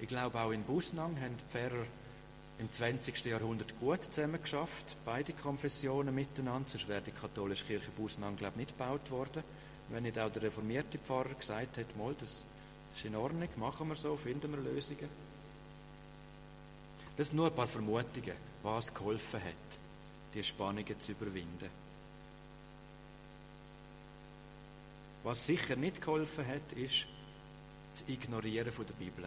Ich 0.00 0.08
glaube, 0.08 0.40
auch 0.40 0.50
in 0.50 0.64
Busnang 0.64 1.14
haben 1.20 1.36
die 1.36 1.56
Pfarrer 1.56 1.86
im 2.60 2.70
20. 2.70 3.24
Jahrhundert 3.24 3.78
gut 3.80 4.04
zusammen 4.04 4.40
geschafft, 4.40 4.94
beide 5.06 5.32
Konfessionen 5.32 6.14
miteinander, 6.14 6.68
sonst 6.68 6.88
wäre 6.88 7.00
die 7.00 7.10
katholische 7.10 7.64
Kirche 7.64 7.90
Busnang, 7.92 8.36
glaube 8.36 8.52
ich, 8.60 8.66
nicht 8.66 8.78
gebaut 8.78 9.10
worden. 9.10 9.42
Wenn 9.88 10.02
nicht 10.02 10.18
auch 10.18 10.30
der 10.30 10.42
reformierte 10.42 10.98
Pfarrer 10.98 11.34
gesagt 11.34 11.78
hätte, 11.78 11.96
mal, 11.96 12.14
das 12.20 12.44
ist 12.94 13.04
in 13.04 13.16
Ordnung, 13.16 13.48
machen 13.56 13.88
wir 13.88 13.96
so, 13.96 14.14
finden 14.14 14.52
wir 14.52 14.72
Lösungen. 14.72 15.08
Das 17.16 17.28
sind 17.28 17.36
nur 17.36 17.46
ein 17.46 17.54
paar 17.54 17.66
Vermutungen, 17.66 18.36
was 18.62 18.92
geholfen 18.92 19.40
hat, 19.40 19.78
die 20.34 20.44
Spannungen 20.44 21.00
zu 21.00 21.12
überwinden. 21.12 21.70
Was 25.24 25.46
sicher 25.46 25.76
nicht 25.76 26.02
geholfen 26.02 26.46
hat, 26.46 26.72
ist 26.76 27.06
das 27.94 28.06
Ignorieren 28.06 28.72
von 28.72 28.86
der 28.86 28.94
Bibel. 28.94 29.24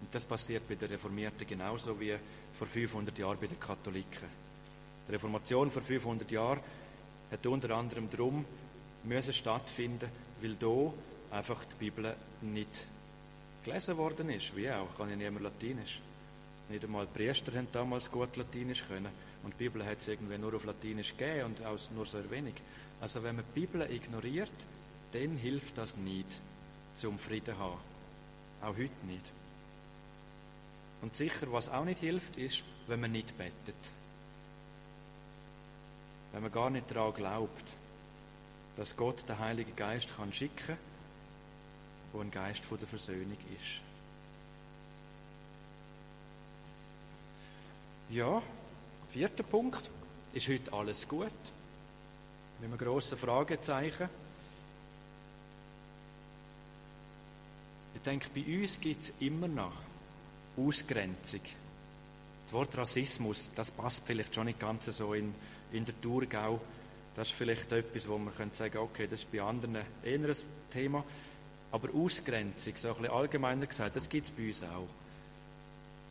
Und 0.00 0.14
das 0.14 0.24
passiert 0.24 0.66
bei 0.68 0.74
den 0.74 0.88
Reformierten 0.88 1.46
genauso 1.46 1.98
wie 2.00 2.14
vor 2.54 2.66
500 2.66 3.18
Jahren 3.18 3.38
bei 3.38 3.46
den 3.46 3.60
Katholiken. 3.60 4.28
Die 5.06 5.12
Reformation 5.12 5.70
vor 5.70 5.82
500 5.82 6.30
Jahren 6.30 6.60
hat 7.30 7.46
unter 7.46 7.76
anderem 7.76 8.10
darum 8.10 8.44
müssen 9.04 9.32
stattfinden, 9.32 10.08
weil 10.40 10.54
da 10.54 10.92
einfach 11.36 11.64
die 11.64 11.76
Bibel 11.76 12.14
nicht 12.42 12.86
gelesen 13.64 13.96
worden 13.96 14.30
ist. 14.30 14.54
Wie 14.56 14.70
auch, 14.70 14.94
kann 14.96 15.10
ich 15.10 15.16
nicht 15.16 15.30
mehr 15.30 15.42
Latinisch. 15.42 16.00
Nicht 16.68 16.84
einmal 16.84 17.06
die 17.06 17.18
Priester 17.18 17.52
haben 17.54 17.68
damals 17.72 18.10
gut 18.10 18.36
Latinisch 18.36 18.84
können. 18.86 19.08
Und 19.42 19.54
die 19.54 19.64
Bibel 19.64 19.84
hat 19.84 20.00
es 20.00 20.08
irgendwie 20.08 20.38
nur 20.38 20.54
auf 20.54 20.64
Latinisch 20.64 21.16
gegeben 21.16 21.46
und 21.46 21.64
auch 21.64 21.78
nur 21.94 22.06
sehr 22.06 22.30
wenig. 22.30 22.54
Also 23.00 23.22
wenn 23.22 23.36
man 23.36 23.44
die 23.54 23.60
Bibel 23.60 23.82
ignoriert, 23.90 24.50
dann 25.12 25.36
hilft 25.36 25.78
das 25.78 25.96
nicht, 25.96 26.28
zum 26.96 27.18
Frieden 27.18 27.58
haben. 27.58 27.78
Auch 28.60 28.76
heute 28.76 29.06
nicht. 29.06 29.24
Und 31.02 31.16
sicher, 31.16 31.50
was 31.52 31.68
auch 31.68 31.84
nicht 31.84 32.00
hilft, 32.00 32.36
ist, 32.36 32.62
wenn 32.86 33.00
man 33.00 33.12
nicht 33.12 33.36
betet. 33.38 33.76
Wenn 36.32 36.42
man 36.42 36.52
gar 36.52 36.70
nicht 36.70 36.90
daran 36.90 37.14
glaubt, 37.14 37.72
dass 38.76 38.96
Gott 38.96 39.28
den 39.28 39.38
Heiligen 39.38 39.74
Geist 39.76 40.16
kann 40.16 40.32
schicken 40.32 40.66
kann, 40.66 40.78
wo 42.12 42.20
ein 42.20 42.30
Geist 42.30 42.64
von 42.64 42.78
der 42.78 42.88
Versöhnung 42.88 43.36
ist. 43.56 43.80
Ja, 48.10 48.42
vierter 49.08 49.42
Punkt. 49.42 49.90
Ist 50.32 50.48
heute 50.48 50.72
alles 50.72 51.08
gut? 51.08 51.26
Mit 52.60 52.68
einem 52.68 52.78
grossen 52.78 53.18
Fragezeichen. 53.18 54.08
Ich 57.94 58.02
denke, 58.02 58.28
bei 58.34 58.60
uns 58.60 58.80
gibt 58.80 59.04
es 59.04 59.12
immer 59.18 59.48
noch 59.48 59.72
Ausgrenzung. 60.66 61.40
Das 62.44 62.52
Wort 62.52 62.76
Rassismus, 62.76 63.50
das 63.54 63.70
passt 63.70 64.02
vielleicht 64.04 64.34
schon 64.34 64.46
nicht 64.46 64.58
ganz 64.58 64.86
so 64.86 65.14
in, 65.14 65.34
in 65.72 65.84
der 65.84 66.00
Thurgau. 66.00 66.60
Das 67.14 67.28
ist 67.28 67.34
vielleicht 67.36 67.70
etwas, 67.72 68.08
wo 68.08 68.18
man 68.18 68.34
sagen 68.34 68.52
könnte, 68.54 68.80
okay, 68.80 69.06
das 69.08 69.20
ist 69.20 69.32
bei 69.32 69.40
anderen 69.40 69.76
eher 70.02 70.18
ein 70.18 70.36
Thema. 70.72 71.04
Aber 71.72 71.94
Ausgrenzung, 71.94 72.74
so 72.76 72.88
ein 72.88 72.94
bisschen 72.94 73.14
allgemeiner 73.14 73.66
gesagt, 73.66 73.96
das 73.96 74.08
gibt 74.08 74.26
es 74.26 74.32
bei 74.32 74.48
uns 74.48 74.62
auch. 74.62 74.88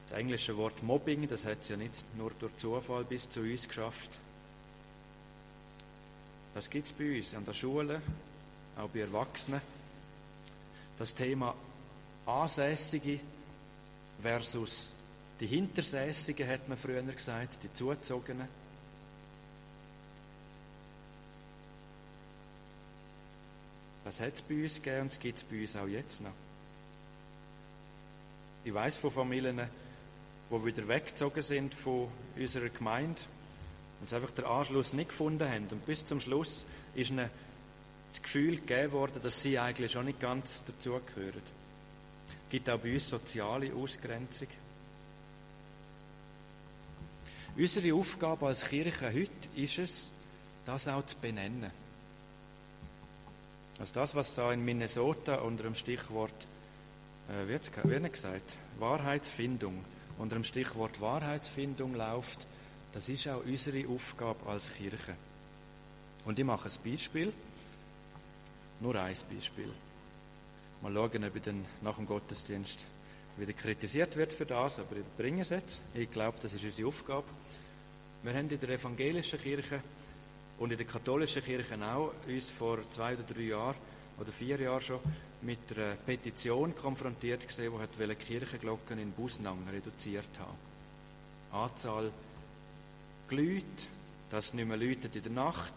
Das 0.07 0.17
englische 0.17 0.55
Wort 0.57 0.81
Mobbing, 0.81 1.27
das 1.27 1.45
hat 1.45 1.61
es 1.61 1.69
ja 1.69 1.77
nicht 1.77 1.93
nur 2.17 2.31
durch 2.39 2.55
Zufall 2.57 3.03
bis 3.03 3.29
zu 3.29 3.41
uns 3.41 3.67
geschafft. 3.67 4.17
Das 6.55 6.69
gibt 6.69 6.87
es 6.87 6.93
bei 6.93 7.17
uns 7.17 7.33
an 7.35 7.45
der 7.45 7.53
Schule, 7.53 8.01
auch 8.77 8.89
bei 8.89 8.99
Erwachsenen. 9.01 9.61
Das 10.97 11.13
Thema 11.13 11.53
Ansässige 12.25 13.19
versus 14.21 14.93
die 15.39 15.47
Hintersässigen, 15.47 16.47
hat 16.47 16.67
man 16.67 16.77
früher 16.77 17.01
gesagt, 17.01 17.63
die 17.63 17.73
Zuzogenen. 17.73 18.47
Das 24.03 24.19
hat 24.19 24.33
es 24.33 24.41
bei 24.41 24.63
uns 24.63 24.75
gegeben 24.75 25.01
und 25.01 25.11
es 25.11 25.19
gibt 25.19 25.37
es 25.37 25.43
bei 25.43 25.61
uns 25.61 25.75
auch 25.75 25.87
jetzt 25.87 26.21
noch. 26.21 26.33
Ich 28.63 28.73
weiß 28.73 28.97
von 28.97 29.11
Familien, 29.11 29.61
die 30.51 30.65
wieder 30.65 30.87
weggezogen 30.87 31.43
sind 31.43 31.73
von 31.73 32.07
unserer 32.35 32.69
Gemeinde 32.69 33.21
und 34.01 34.13
einfach 34.13 34.31
den 34.31 34.45
Anschluss 34.45 34.93
nicht 34.93 35.09
gefunden 35.09 35.47
haben. 35.47 35.67
Und 35.71 35.85
bis 35.85 36.05
zum 36.05 36.19
Schluss 36.19 36.65
ist 36.95 37.11
ihnen 37.11 37.29
das 38.11 38.21
Gefühl 38.21 38.57
gegeben 38.57 38.93
worden, 38.93 39.21
dass 39.21 39.41
sie 39.43 39.59
eigentlich 39.59 39.91
schon 39.91 40.05
nicht 40.05 40.19
ganz 40.19 40.63
dazugehören. 40.65 41.41
Gibt 42.49 42.69
auch 42.69 42.79
bei 42.79 42.93
uns 42.93 43.09
soziale 43.09 43.73
Ausgrenzung. 43.73 44.47
Unsere 47.55 47.93
Aufgabe 47.93 48.47
als 48.47 48.63
Kirche 48.63 49.07
heute 49.07 49.31
ist 49.55 49.79
es, 49.79 50.11
das 50.65 50.87
auch 50.87 51.05
zu 51.05 51.17
benennen. 51.17 51.71
Also 53.79 53.93
das, 53.93 54.15
was 54.15 54.33
da 54.33 54.51
in 54.51 54.63
Minnesota 54.63 55.35
unter 55.35 55.63
dem 55.63 55.75
Stichwort, 55.75 56.33
äh, 57.29 57.47
wird, 57.47 57.71
wird 57.85 58.13
gesagt, 58.13 58.53
Wahrheitsfindung, 58.79 59.83
unter 60.17 60.35
dem 60.35 60.43
Stichwort 60.43 60.99
Wahrheitsfindung 60.99 61.95
läuft, 61.95 62.45
das 62.93 63.07
ist 63.07 63.27
auch 63.27 63.43
unsere 63.45 63.87
Aufgabe 63.87 64.45
als 64.47 64.73
Kirche. 64.73 65.15
Und 66.25 66.37
ich 66.39 66.45
mache 66.45 66.69
ein 66.69 66.91
Beispiel, 66.91 67.31
nur 68.81 68.95
ein 68.95 69.15
Beispiel. 69.33 69.71
Mal 70.81 70.93
schauen, 70.93 71.25
ob 71.25 71.35
ich 71.35 71.41
dann 71.41 71.65
nach 71.81 71.95
dem 71.95 72.05
Gottesdienst 72.05 72.85
wieder 73.37 73.53
kritisiert 73.53 74.15
wird 74.15 74.33
für 74.33 74.45
das, 74.45 74.79
aber 74.79 74.95
ich 74.95 75.17
bringe 75.17 75.41
es 75.41 75.49
jetzt. 75.49 75.81
Ich 75.93 76.09
glaube, 76.09 76.37
das 76.41 76.53
ist 76.53 76.63
unsere 76.63 76.87
Aufgabe. 76.87 77.25
Wir 78.23 78.33
haben 78.33 78.49
in 78.49 78.59
der 78.59 78.69
evangelischen 78.69 79.39
Kirche 79.39 79.81
und 80.57 80.71
in 80.71 80.77
der 80.77 80.87
katholischen 80.87 81.43
Kirche 81.43 81.75
auch 81.81 82.11
uns 82.27 82.49
vor 82.49 82.79
zwei 82.91 83.13
oder 83.13 83.23
drei 83.23 83.41
Jahren 83.41 83.75
oder 84.19 84.31
vier 84.31 84.59
Jahren 84.59 84.81
schon 84.81 84.99
mit 85.41 85.59
einer 85.75 85.95
Petition 85.95 86.75
konfrontiert 86.75 87.47
gesehen, 87.47 87.71
die 87.73 88.03
hat 88.07 88.19
Kirchenglocken 88.19 88.99
in 88.99 89.11
Busnang 89.11 89.57
reduziert 89.71 90.27
haben. 90.37 90.57
Anzahl 91.51 92.11
Leute, 93.29 93.63
dass 94.29 94.53
nicht 94.53 94.67
mehr 94.67 94.77
läutet 94.77 95.15
in 95.15 95.23
der 95.23 95.31
Nacht 95.31 95.73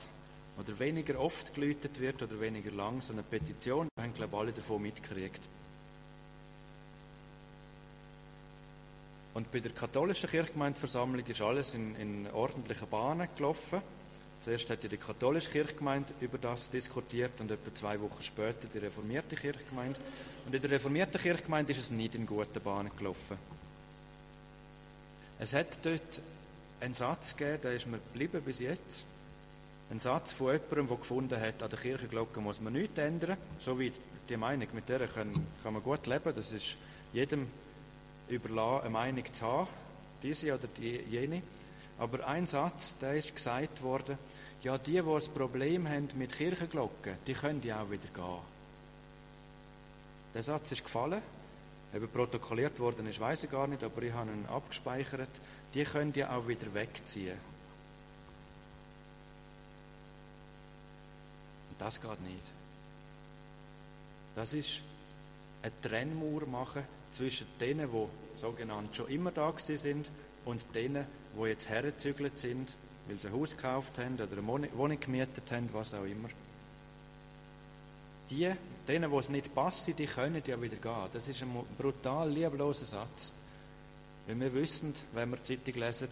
oder 0.58 0.78
weniger 0.78 1.18
oft 1.18 1.54
geläutet 1.54 1.98
wird 2.00 2.22
oder 2.22 2.40
weniger 2.40 2.70
lang, 2.70 3.02
so 3.02 3.12
eine 3.12 3.22
Petition, 3.22 3.88
wir 3.94 4.04
haben 4.04 4.14
glaube 4.14 4.34
ich 4.34 4.40
alle 4.40 4.52
davon 4.52 4.82
mitgekriegt. 4.82 5.40
Und 9.34 9.50
bei 9.50 9.60
der 9.60 9.72
katholischen 9.72 10.28
Kirchgemeindeversammlung 10.28 11.24
ist 11.24 11.40
alles 11.40 11.74
in, 11.74 11.96
in 11.96 12.30
ordentlichen 12.32 12.88
Bahnen 12.88 13.28
gelaufen. 13.34 13.80
Zuerst 14.42 14.68
hat 14.70 14.82
die 14.82 14.96
katholische 14.96 15.50
Kirchgemeinde 15.50 16.12
über 16.20 16.36
das 16.36 16.68
diskutiert 16.68 17.40
und 17.40 17.50
etwa 17.50 17.74
zwei 17.74 18.00
Wochen 18.00 18.22
später 18.22 18.66
die 18.74 18.78
reformierte 18.78 19.36
Kirchgemeinde. 19.36 19.98
Und 20.44 20.54
in 20.54 20.60
der 20.60 20.70
reformierten 20.72 21.20
Kirchgemeinde 21.20 21.72
ist 21.72 21.78
es 21.78 21.90
nicht 21.90 22.14
in 22.14 22.26
guten 22.26 22.60
Bahnen 22.60 22.90
gelaufen. 22.98 23.38
Es 25.38 25.54
hat 25.54 25.78
dort 25.82 26.20
einen 26.80 26.94
Satz 26.94 27.36
gegeben, 27.36 27.62
der 27.62 27.72
ist 27.72 27.86
mir 27.86 27.98
geblieben 27.98 28.42
bis 28.42 28.58
jetzt. 28.58 29.04
Ein 29.92 29.98
Satz 29.98 30.32
von 30.32 30.54
jemandem, 30.54 30.88
der 30.88 30.96
gefunden 30.96 31.38
hat, 31.38 31.62
an 31.62 31.68
der 31.68 31.78
Kirchenglocke 31.78 32.40
muss 32.40 32.62
man 32.62 32.72
nichts 32.72 32.96
ändern. 32.96 33.36
So 33.58 33.78
wie 33.78 33.92
die 34.26 34.38
Meinung, 34.38 34.66
mit 34.72 34.88
der 34.88 35.06
kann, 35.06 35.34
kann 35.62 35.74
man 35.74 35.82
gut 35.82 36.06
leben. 36.06 36.34
Das 36.34 36.50
ist 36.50 36.78
jedem 37.12 37.46
überlassen, 38.26 38.84
eine 38.84 38.90
Meinung 38.90 39.34
zu 39.34 39.44
haben, 39.44 39.68
diese 40.22 40.54
oder 40.54 40.66
die, 40.78 40.96
jene. 41.10 41.42
Aber 41.98 42.26
ein 42.26 42.46
Satz, 42.46 42.96
der 43.02 43.18
ist 43.18 43.36
gesagt 43.36 43.82
worden, 43.82 44.16
ja, 44.62 44.78
die, 44.78 44.92
die 44.92 44.98
ein 45.00 45.34
Problem 45.34 45.86
haben 45.86 46.08
mit 46.14 46.38
Kirchenglocken, 46.38 47.16
die 47.26 47.34
können 47.34 47.60
ja 47.62 47.82
auch 47.82 47.90
wieder 47.90 48.08
gehen. 48.14 48.40
Der 50.32 50.42
Satz 50.42 50.72
ist 50.72 50.84
gefallen. 50.84 51.20
Ob 51.94 52.00
er 52.00 52.08
protokolliert 52.08 52.80
worden 52.80 53.06
ist, 53.06 53.20
weiß 53.20 53.44
ich 53.44 53.50
gar 53.50 53.66
nicht, 53.66 53.84
aber 53.84 54.00
ich 54.00 54.14
habe 54.14 54.30
ihn 54.30 54.46
abgespeichert. 54.46 55.28
Die 55.74 55.84
können 55.84 56.14
ja 56.16 56.34
auch 56.34 56.48
wieder 56.48 56.72
wegziehen. 56.72 57.51
Das 61.82 62.00
geht 62.00 62.20
nicht. 62.22 62.46
Das 64.36 64.52
ist 64.52 64.82
eine 65.62 65.72
Trennmauer 65.82 66.46
machen 66.46 66.84
zwischen 67.12 67.46
denen, 67.60 67.90
die 67.90 68.40
sogenannt 68.40 68.94
schon 68.94 69.08
immer 69.08 69.32
da 69.32 69.52
sind 69.58 70.10
und 70.44 70.62
denen, 70.74 71.06
die 71.36 71.48
jetzt 71.48 71.68
hergezügelt 71.68 72.38
sind, 72.38 72.68
weil 73.06 73.16
sie 73.18 73.28
ein 73.28 73.34
Haus 73.34 73.50
gekauft 73.50 73.98
haben 73.98 74.14
oder 74.14 74.30
eine 74.32 74.72
Wohnung 74.76 75.00
gemietet 75.00 75.50
haben, 75.50 75.68
was 75.72 75.92
auch 75.92 76.04
immer. 76.04 76.28
die, 78.30 78.50
denen, 78.88 79.10
wo 79.10 79.18
es 79.18 79.28
nicht 79.28 79.54
passt, 79.54 79.86
die 79.88 80.06
können 80.06 80.42
ja 80.46 80.60
wieder 80.60 80.76
gehen. 80.76 81.08
Das 81.12 81.28
ist 81.28 81.42
ein 81.42 81.52
brutal 81.76 82.30
liebloser 82.30 82.86
Satz. 82.86 83.32
Weil 84.26 84.40
wir 84.40 84.54
wissen, 84.54 84.94
wenn 85.12 85.30
wir 85.30 85.36
die 85.38 85.56
Zeitung 85.56 85.80
lesen, 85.80 86.08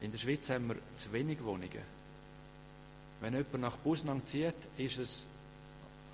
in 0.00 0.12
der 0.12 0.18
Schweiz 0.18 0.48
haben 0.48 0.68
wir 0.68 0.76
zu 0.96 1.12
wenig 1.12 1.42
Wohnungen. 1.44 1.99
Wenn 3.20 3.34
jemand 3.34 3.60
nach 3.60 3.76
Busnang 3.76 4.26
zieht, 4.26 4.54
ist 4.78 4.98
es, 4.98 5.26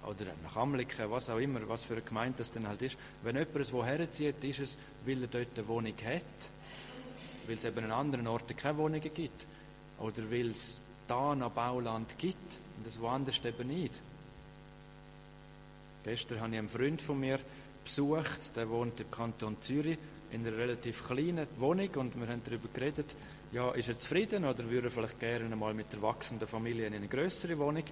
oder 0.05 0.25
nach 0.43 0.57
Amliken, 0.57 1.11
was 1.11 1.31
auch 1.31 1.39
immer, 1.39 1.69
was 1.69 1.85
für 1.85 1.95
eine 1.95 2.03
Gemeinde 2.03 2.39
das 2.39 2.53
dann 2.53 2.67
halt 2.67 2.83
ist, 2.83 2.97
wenn 3.23 3.37
jemand 3.37 3.73
woher 3.73 4.13
zieht, 4.13 4.43
ist 4.43 4.61
es, 4.61 4.79
weil 5.05 5.23
er 5.23 5.29
dort 5.29 5.57
eine 5.57 5.69
Wohnung 5.69 5.95
hat, 6.05 6.51
weil 7.47 7.57
es 7.57 7.65
eben 7.65 7.85
an 7.85 7.93
anderen 7.93 8.27
Orten 8.27 8.57
keine 8.57 8.79
Wohnungen 8.79 9.15
gibt, 9.15 9.47
oder 9.99 10.31
weil 10.31 10.51
es 10.51 10.81
da 11.09 11.35
noch 11.35 11.53
Bauland 11.53 12.19
gibt 12.19 12.59
und 12.77 12.87
das 12.87 13.01
woanders 13.01 13.45
eben 13.45 13.69
nicht. 13.69 13.95
Gestern 16.05 16.41
habe 16.41 16.53
ich 16.53 16.59
einen 16.59 16.69
Freund 16.69 17.03
von 17.03 17.19
mir 17.19 17.39
besucht, 17.85 18.57
der 18.57 18.69
wohnt 18.69 18.99
im 19.01 19.11
Kanton 19.11 19.57
Zürich 19.61 19.99
in 20.33 20.47
einer 20.47 20.57
relativ 20.57 21.07
kleinen 21.07 21.47
Wohnung 21.59 21.89
und 21.97 22.21
wir 22.21 22.29
haben 22.29 22.43
darüber 22.45 22.69
geredet, 22.73 23.15
ja, 23.53 23.71
ist 23.73 23.89
er 23.89 23.99
zufrieden 23.99 24.45
oder 24.45 24.69
würde 24.69 24.89
er 24.89 24.91
vielleicht 24.91 25.21
gerne 25.21 25.57
mal 25.57 25.75
mit 25.75 25.93
der 25.93 26.03
wachsenden 26.03 26.49
Familie 26.49 26.87
in 26.87 26.95
eine 26.95 27.09
größere 27.09 27.59
Wohnung? 27.59 27.85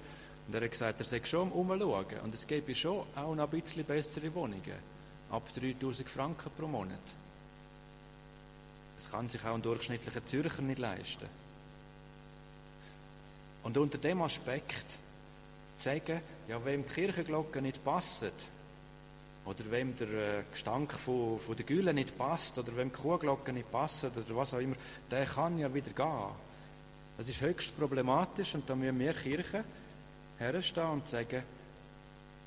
Und 0.46 0.54
er 0.54 0.62
hat 0.62 0.70
gesagt, 0.70 1.00
er 1.00 1.04
sei 1.04 1.20
schon 1.24 1.50
umschauen 1.52 2.20
und 2.22 2.34
es 2.34 2.46
gäbe 2.46 2.74
schon 2.74 3.06
auch 3.14 3.34
noch 3.34 3.50
ein 3.50 3.60
bisschen 3.60 3.84
bessere 3.84 4.34
Wohnungen, 4.34 4.78
ab 5.30 5.42
3000 5.54 6.08
Franken 6.08 6.50
pro 6.56 6.66
Monat. 6.66 6.98
Das 8.96 9.10
kann 9.10 9.28
sich 9.28 9.44
auch 9.44 9.54
ein 9.54 9.62
durchschnittlicher 9.62 10.24
Zürcher 10.26 10.62
nicht 10.62 10.78
leisten. 10.78 11.28
Und 13.62 13.78
unter 13.78 13.98
dem 13.98 14.20
Aspekt 14.22 14.86
zu 15.78 15.84
sagen, 15.84 16.20
ja, 16.48 16.62
wem 16.64 16.84
die 16.86 16.92
Kirchenglocke 16.92 17.62
nicht 17.62 17.82
passt, 17.82 18.24
oder 19.44 19.70
wem 19.70 19.96
der 19.96 20.08
äh, 20.08 20.42
Gestank 20.50 20.92
von, 20.92 21.38
von 21.38 21.56
der 21.56 21.66
Gülle 21.66 21.92
nicht 21.92 22.16
passt, 22.16 22.58
oder 22.58 22.76
wem 22.76 22.90
die 22.90 22.96
Kuhglocke 22.96 23.52
nicht 23.52 23.70
passt, 23.70 24.04
oder 24.04 24.36
was 24.36 24.54
auch 24.54 24.58
immer, 24.58 24.76
der 25.10 25.26
kann 25.26 25.58
ja 25.58 25.72
wieder 25.72 25.90
gehen. 25.90 26.34
Das 27.16 27.28
ist 27.28 27.40
höchst 27.40 27.78
problematisch 27.78 28.54
und 28.54 28.68
da 28.68 28.74
müssen 28.74 28.98
wir 28.98 29.12
Kirchen 29.12 29.64
herstehen 30.38 30.90
und 30.90 31.08
sagen, 31.08 31.42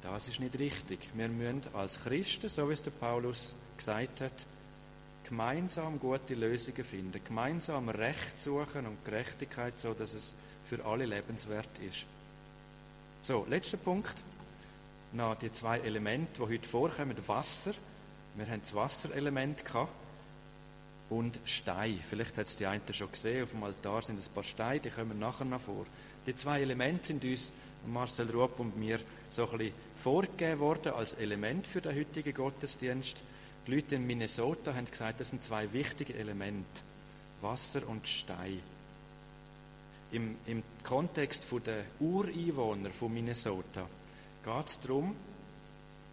das 0.02 0.28
ist 0.28 0.40
nicht 0.40 0.58
richtig. 0.60 1.00
Wir 1.14 1.30
müssen 1.30 1.64
als 1.74 2.00
Christen, 2.04 2.50
so 2.50 2.70
wie 2.70 2.74
es 2.74 2.82
der 2.82 2.92
Paulus 2.92 3.56
gesagt 3.78 4.22
hat, 4.22 4.34
gemeinsam 5.24 6.00
gute 6.00 6.36
Lösungen 6.36 6.84
finden, 6.84 7.22
gemeinsam 7.24 7.90
Recht 7.90 8.42
suchen 8.42 8.86
und 8.86 9.04
Gerechtigkeit, 9.06 9.80
so 9.80 9.94
dass 9.94 10.14
es 10.14 10.34
für 10.66 10.84
alle 10.86 11.06
lebenswert 11.06 11.70
ist. 11.80 12.06
So, 13.22 13.46
letzter 13.50 13.78
Punkt. 13.78 14.16
Noch 15.14 15.36
die 15.36 15.52
zwei 15.54 15.80
Elemente, 15.80 16.34
die 16.38 16.54
heute 16.54 16.68
vorkommen. 16.68 17.16
Wasser. 17.28 17.74
Wir 18.36 18.48
haben 18.48 18.62
das 18.62 18.74
Wasserelement 18.74 19.66
gehabt. 19.66 19.92
Und 21.10 21.40
Stein. 21.46 22.00
Vielleicht 22.08 22.36
hat 22.38 22.48
es 22.48 22.58
die 22.58 22.66
einen 22.66 22.82
schon 22.92 23.12
gesehen. 23.12 23.44
Auf 23.44 23.52
dem 23.52 23.64
Altar 23.64 24.02
sind 24.02 24.20
ein 24.20 24.34
paar 24.34 24.44
Steine, 24.44 24.82
die 24.82 24.90
kommen 24.90 25.18
nachher 25.18 25.46
noch 25.46 25.62
vor. 25.62 25.86
Die 26.26 26.36
zwei 26.36 26.62
Elemente 26.62 27.08
sind 27.08 27.24
uns, 27.24 27.54
Marcel 27.86 28.30
Rupp 28.30 28.60
und 28.60 28.78
mir, 28.78 29.00
so 29.30 29.50
ein 29.50 29.58
bisschen 29.58 29.74
vorgegeben 29.96 30.60
worden 30.60 30.92
als 30.92 31.14
Element 31.14 31.66
für 31.66 31.80
den 31.80 31.96
heutigen 31.96 32.34
Gottesdienst. 32.34 33.24
Die 33.66 33.76
Leute 33.76 33.96
in 33.96 34.06
Minnesota 34.06 34.76
haben 34.76 34.92
gesagt, 34.92 35.22
das 35.22 35.30
sind 35.30 35.44
zwei 35.44 35.72
wichtige 35.72 36.16
Elemente. 36.16 36.82
Wasser 37.42 37.88
und 37.88 38.08
Stein 38.08 38.60
im, 40.12 40.36
im 40.46 40.64
Kontext 40.84 41.44
der 41.66 41.84
Ureinwohner 42.00 42.92
von 42.92 43.14
Minnesota 43.14 43.88
geht 44.48 44.68
es 44.68 44.80
darum, 44.80 45.16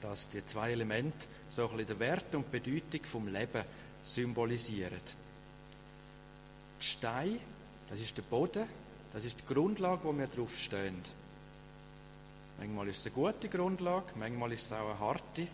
dass 0.00 0.28
die 0.28 0.44
zwei 0.44 0.72
Elemente 0.72 1.26
so 1.50 1.62
ein 1.62 1.76
bisschen 1.76 1.86
den 1.86 1.98
Wert 2.00 2.34
und 2.34 2.46
die 2.52 2.58
Bedeutung 2.58 3.04
vom 3.04 3.28
Leben 3.28 3.62
symbolisieren. 4.02 5.00
Die 6.80 6.84
Stein, 6.84 7.38
das 7.88 8.00
ist 8.00 8.16
der 8.16 8.22
Boden, 8.22 8.66
das 9.12 9.24
ist 9.24 9.40
die 9.40 9.54
Grundlage, 9.54 10.04
wo 10.04 10.12
wir 10.12 10.26
drauf 10.26 10.58
stehen. 10.58 11.00
Manchmal 12.58 12.88
ist 12.88 12.98
es 12.98 13.06
eine 13.06 13.14
gute 13.14 13.48
Grundlage, 13.48 14.06
manchmal 14.16 14.52
ist 14.52 14.64
es 14.64 14.72
auch 14.72 14.90
eine 14.90 14.98
harte, 14.98 15.46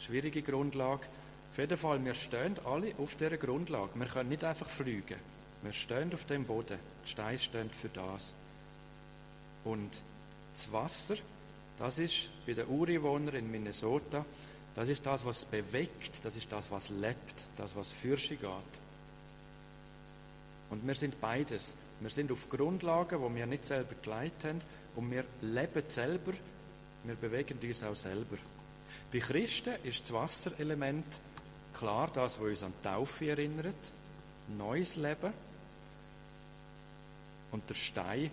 schwierige 0.00 0.42
Grundlage. 0.42 1.06
Auf 1.52 1.58
jeden 1.58 1.76
Fall, 1.76 2.04
wir 2.04 2.14
stehen 2.14 2.56
alle 2.64 2.92
auf 2.98 3.14
dieser 3.16 3.36
Grundlage. 3.36 3.90
Wir 3.94 4.06
können 4.06 4.28
nicht 4.28 4.44
einfach 4.44 4.68
fliegen. 4.68 5.16
Wir 5.62 5.72
stehen 5.72 6.12
auf 6.12 6.24
dem 6.26 6.44
Boden. 6.44 6.78
Die 7.04 7.08
Steine 7.08 7.38
stehen 7.38 7.70
für 7.70 7.88
das. 7.88 8.34
Und 9.64 9.90
das 10.54 10.72
Wasser, 10.72 11.16
das 11.80 11.98
ist 11.98 12.28
bei 12.46 12.52
den 12.52 12.68
Ureinwohnern 12.68 13.34
in 13.34 13.50
Minnesota, 13.50 14.24
das 14.74 14.88
ist 14.88 15.04
das, 15.04 15.24
was 15.24 15.46
bewegt, 15.46 16.22
das 16.22 16.36
ist 16.36 16.52
das, 16.52 16.70
was 16.70 16.90
lebt, 16.90 17.34
das, 17.56 17.74
was 17.74 17.90
für 17.90 18.16
sie 18.16 18.36
geht. 18.36 18.50
Und 20.68 20.86
wir 20.86 20.94
sind 20.94 21.20
beides. 21.20 21.74
Wir 22.00 22.10
sind 22.10 22.30
auf 22.30 22.48
Grundlagen, 22.48 23.20
wo 23.20 23.34
wir 23.34 23.46
nicht 23.46 23.66
selber 23.66 23.94
geleitet 24.00 24.44
haben, 24.44 24.60
und 24.96 25.10
wir 25.10 25.24
leben 25.40 25.82
selber, 25.88 26.32
wir 27.04 27.14
bewegen 27.14 27.58
uns 27.62 27.82
auch 27.82 27.96
selber. 27.96 28.36
Bei 29.12 29.18
Christen 29.18 29.74
ist 29.82 30.04
das 30.04 30.12
Wasserelement 30.12 31.06
klar 31.74 32.10
das, 32.14 32.38
was 32.38 32.48
uns 32.48 32.62
an 32.62 32.74
die 32.78 32.88
Taufe 32.88 33.28
erinnert, 33.30 33.76
neues 34.58 34.96
Leben. 34.96 35.32
Und 37.52 37.68
der 37.68 37.74
Stein, 37.74 38.30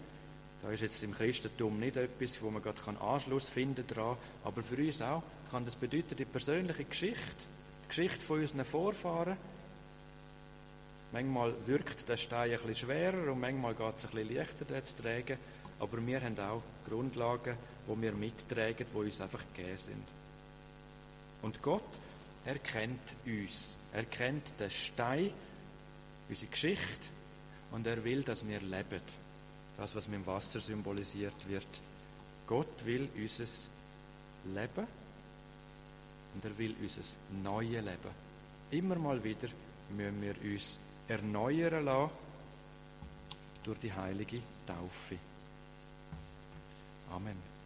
da 0.62 0.72
ist 0.72 0.82
jetzt 0.82 1.04
im 1.04 1.14
Christentum 1.14 1.80
nicht 1.80 1.98
etwas, 1.98 2.42
wo 2.42 2.50
man 2.50 2.62
gerade 2.62 2.80
Anschluss 3.00 3.48
finden 3.48 3.86
kann, 3.88 4.18
aber 4.44 4.64
für 4.64 4.78
uns 4.78 5.02
auch 5.02 5.24
kann 5.52 5.66
das 5.66 5.76
bedeuten, 5.76 6.16
die 6.16 6.26
persönliche 6.26 6.84
Geschichte, 6.84 7.46
die 7.84 7.88
Geschichte 7.88 8.22
von 8.22 8.42
unseren 8.42 8.66
Vorfahren. 8.66 9.38
Manchmal 11.14 11.54
wirkt 11.68 12.10
der 12.10 12.18
Stein 12.18 12.52
ein 12.52 12.58
bisschen 12.58 12.76
schwerer 12.76 13.32
und 13.32 13.40
manchmal 13.40 13.76
geht 13.76 13.98
es 13.98 14.06
ein 14.06 14.12
bisschen 14.12 14.36
leichter, 14.36 14.66
den 14.66 14.86
zu 14.86 14.96
tragen, 14.96 15.38
aber 15.80 16.06
wir 16.06 16.22
haben 16.22 16.40
auch 16.40 16.64
Grundlagen, 16.88 17.56
die 17.88 18.02
wir 18.02 18.12
mittragen, 18.12 18.86
die 18.92 18.98
uns 18.98 19.22
einfach 19.22 19.44
gegeben 19.54 19.78
sind. 19.78 20.08
Und 21.44 21.62
Gott 21.62 21.84
erkennt 22.46 23.00
uns. 23.26 23.78
Er 23.94 24.04
kennt 24.04 24.60
den 24.60 24.72
Stein, 24.72 25.32
unsere 26.28 26.52
Geschichte, 26.52 27.08
und 27.72 27.86
er 27.86 28.04
will, 28.04 28.24
dass 28.24 28.48
wir 28.48 28.60
leben. 28.62 29.02
Das, 29.78 29.96
was 29.96 30.08
mit 30.08 30.20
dem 30.20 30.26
Wasser 30.26 30.60
symbolisiert 30.60 31.48
wird. 31.48 31.68
Gott 32.48 32.86
will 32.86 33.10
unser 33.16 33.46
Leben 34.54 34.88
und 36.34 36.46
er 36.46 36.58
will 36.58 36.76
unser 36.82 37.02
neues 37.44 37.84
Leben. 37.84 38.28
Immer 38.72 38.96
mal 38.96 39.24
wieder 39.24 39.48
müssen 39.90 40.22
wir 40.22 40.36
uns 40.52 40.80
erneuern 41.08 41.86
lassen 41.86 42.12
durch 43.64 43.80
die 43.80 43.94
heilige 43.94 44.40
Taufe. 44.66 45.18
Amen. 47.12 47.58